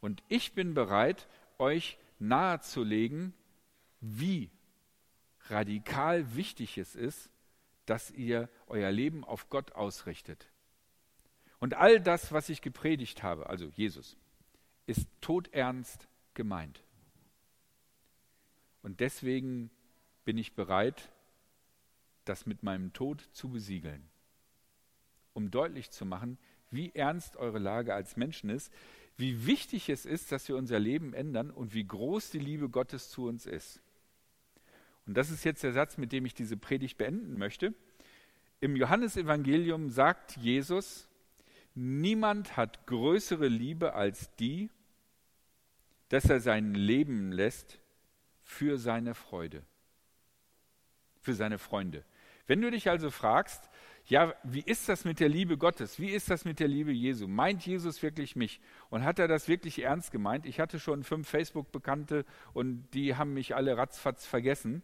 Und 0.00 0.22
ich 0.28 0.54
bin 0.54 0.74
bereit, 0.74 1.28
euch 1.58 1.98
nahezulegen, 2.18 3.34
wie 4.00 4.50
radikal 5.48 6.34
wichtig 6.34 6.78
es 6.78 6.94
ist, 6.94 7.30
dass 7.86 8.10
ihr 8.10 8.48
euer 8.66 8.90
Leben 8.90 9.24
auf 9.24 9.48
Gott 9.48 9.72
ausrichtet. 9.72 10.50
Und 11.58 11.74
all 11.74 12.00
das, 12.00 12.32
was 12.32 12.48
ich 12.48 12.60
gepredigt 12.60 13.22
habe, 13.22 13.48
also 13.48 13.66
Jesus, 13.66 14.16
ist 14.86 15.08
todernst 15.20 16.08
gemeint. 16.34 16.82
Und 18.82 19.00
deswegen 19.00 19.70
bin 20.24 20.38
ich 20.38 20.54
bereit, 20.54 21.10
das 22.28 22.46
mit 22.46 22.62
meinem 22.62 22.92
Tod 22.92 23.28
zu 23.32 23.48
besiegeln, 23.48 24.08
um 25.32 25.50
deutlich 25.50 25.90
zu 25.90 26.04
machen, 26.04 26.38
wie 26.70 26.94
ernst 26.94 27.36
eure 27.36 27.58
Lage 27.58 27.94
als 27.94 28.16
Menschen 28.16 28.50
ist, 28.50 28.72
wie 29.16 29.46
wichtig 29.46 29.88
es 29.88 30.04
ist, 30.04 30.30
dass 30.32 30.48
wir 30.48 30.56
unser 30.56 30.78
Leben 30.78 31.14
ändern 31.14 31.50
und 31.50 31.72
wie 31.74 31.86
groß 31.86 32.30
die 32.30 32.38
Liebe 32.38 32.68
Gottes 32.68 33.10
zu 33.10 33.26
uns 33.26 33.46
ist. 33.46 33.80
Und 35.06 35.14
das 35.14 35.30
ist 35.30 35.44
jetzt 35.44 35.62
der 35.62 35.72
Satz, 35.72 35.96
mit 35.96 36.12
dem 36.12 36.26
ich 36.26 36.34
diese 36.34 36.56
Predigt 36.56 36.98
beenden 36.98 37.38
möchte. 37.38 37.74
Im 38.60 38.76
Johannesevangelium 38.76 39.90
sagt 39.90 40.36
Jesus, 40.36 41.08
niemand 41.74 42.56
hat 42.56 42.86
größere 42.86 43.48
Liebe 43.48 43.94
als 43.94 44.34
die, 44.36 44.70
dass 46.08 46.24
er 46.26 46.40
sein 46.40 46.74
Leben 46.74 47.32
lässt 47.32 47.78
für 48.42 48.78
seine 48.78 49.14
Freude, 49.14 49.62
für 51.20 51.34
seine 51.34 51.58
Freunde. 51.58 52.04
Wenn 52.46 52.60
du 52.60 52.70
dich 52.70 52.88
also 52.88 53.10
fragst, 53.10 53.68
ja, 54.06 54.34
wie 54.44 54.60
ist 54.60 54.88
das 54.88 55.04
mit 55.04 55.18
der 55.18 55.28
Liebe 55.28 55.58
Gottes? 55.58 55.98
Wie 55.98 56.10
ist 56.10 56.30
das 56.30 56.44
mit 56.44 56.60
der 56.60 56.68
Liebe 56.68 56.92
Jesu? 56.92 57.26
Meint 57.26 57.66
Jesus 57.66 58.02
wirklich 58.02 58.36
mich? 58.36 58.60
Und 58.88 59.02
hat 59.02 59.18
er 59.18 59.26
das 59.26 59.48
wirklich 59.48 59.80
ernst 59.80 60.12
gemeint? 60.12 60.46
Ich 60.46 60.60
hatte 60.60 60.78
schon 60.78 61.02
fünf 61.02 61.28
Facebook-Bekannte 61.28 62.24
und 62.54 62.88
die 62.94 63.16
haben 63.16 63.34
mich 63.34 63.56
alle 63.56 63.76
ratzfatz 63.76 64.24
vergessen. 64.24 64.82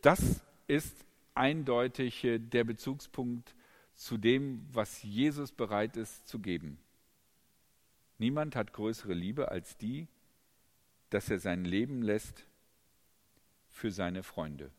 Das 0.00 0.42
ist 0.68 1.04
eindeutig 1.34 2.24
äh, 2.24 2.38
der 2.38 2.64
Bezugspunkt 2.64 3.54
zu 3.94 4.16
dem, 4.16 4.66
was 4.72 5.02
Jesus 5.02 5.52
bereit 5.52 5.98
ist 5.98 6.26
zu 6.26 6.38
geben. 6.38 6.78
Niemand 8.16 8.56
hat 8.56 8.72
größere 8.72 9.14
Liebe 9.14 9.50
als 9.50 9.76
die, 9.76 10.08
dass 11.10 11.28
er 11.28 11.38
sein 11.38 11.64
Leben 11.64 12.00
lässt 12.00 12.46
für 13.68 13.90
seine 13.90 14.22
Freunde. 14.22 14.70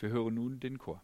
Wir 0.00 0.08
hören 0.08 0.34
nun 0.34 0.60
den 0.60 0.78
Chor. 0.78 1.02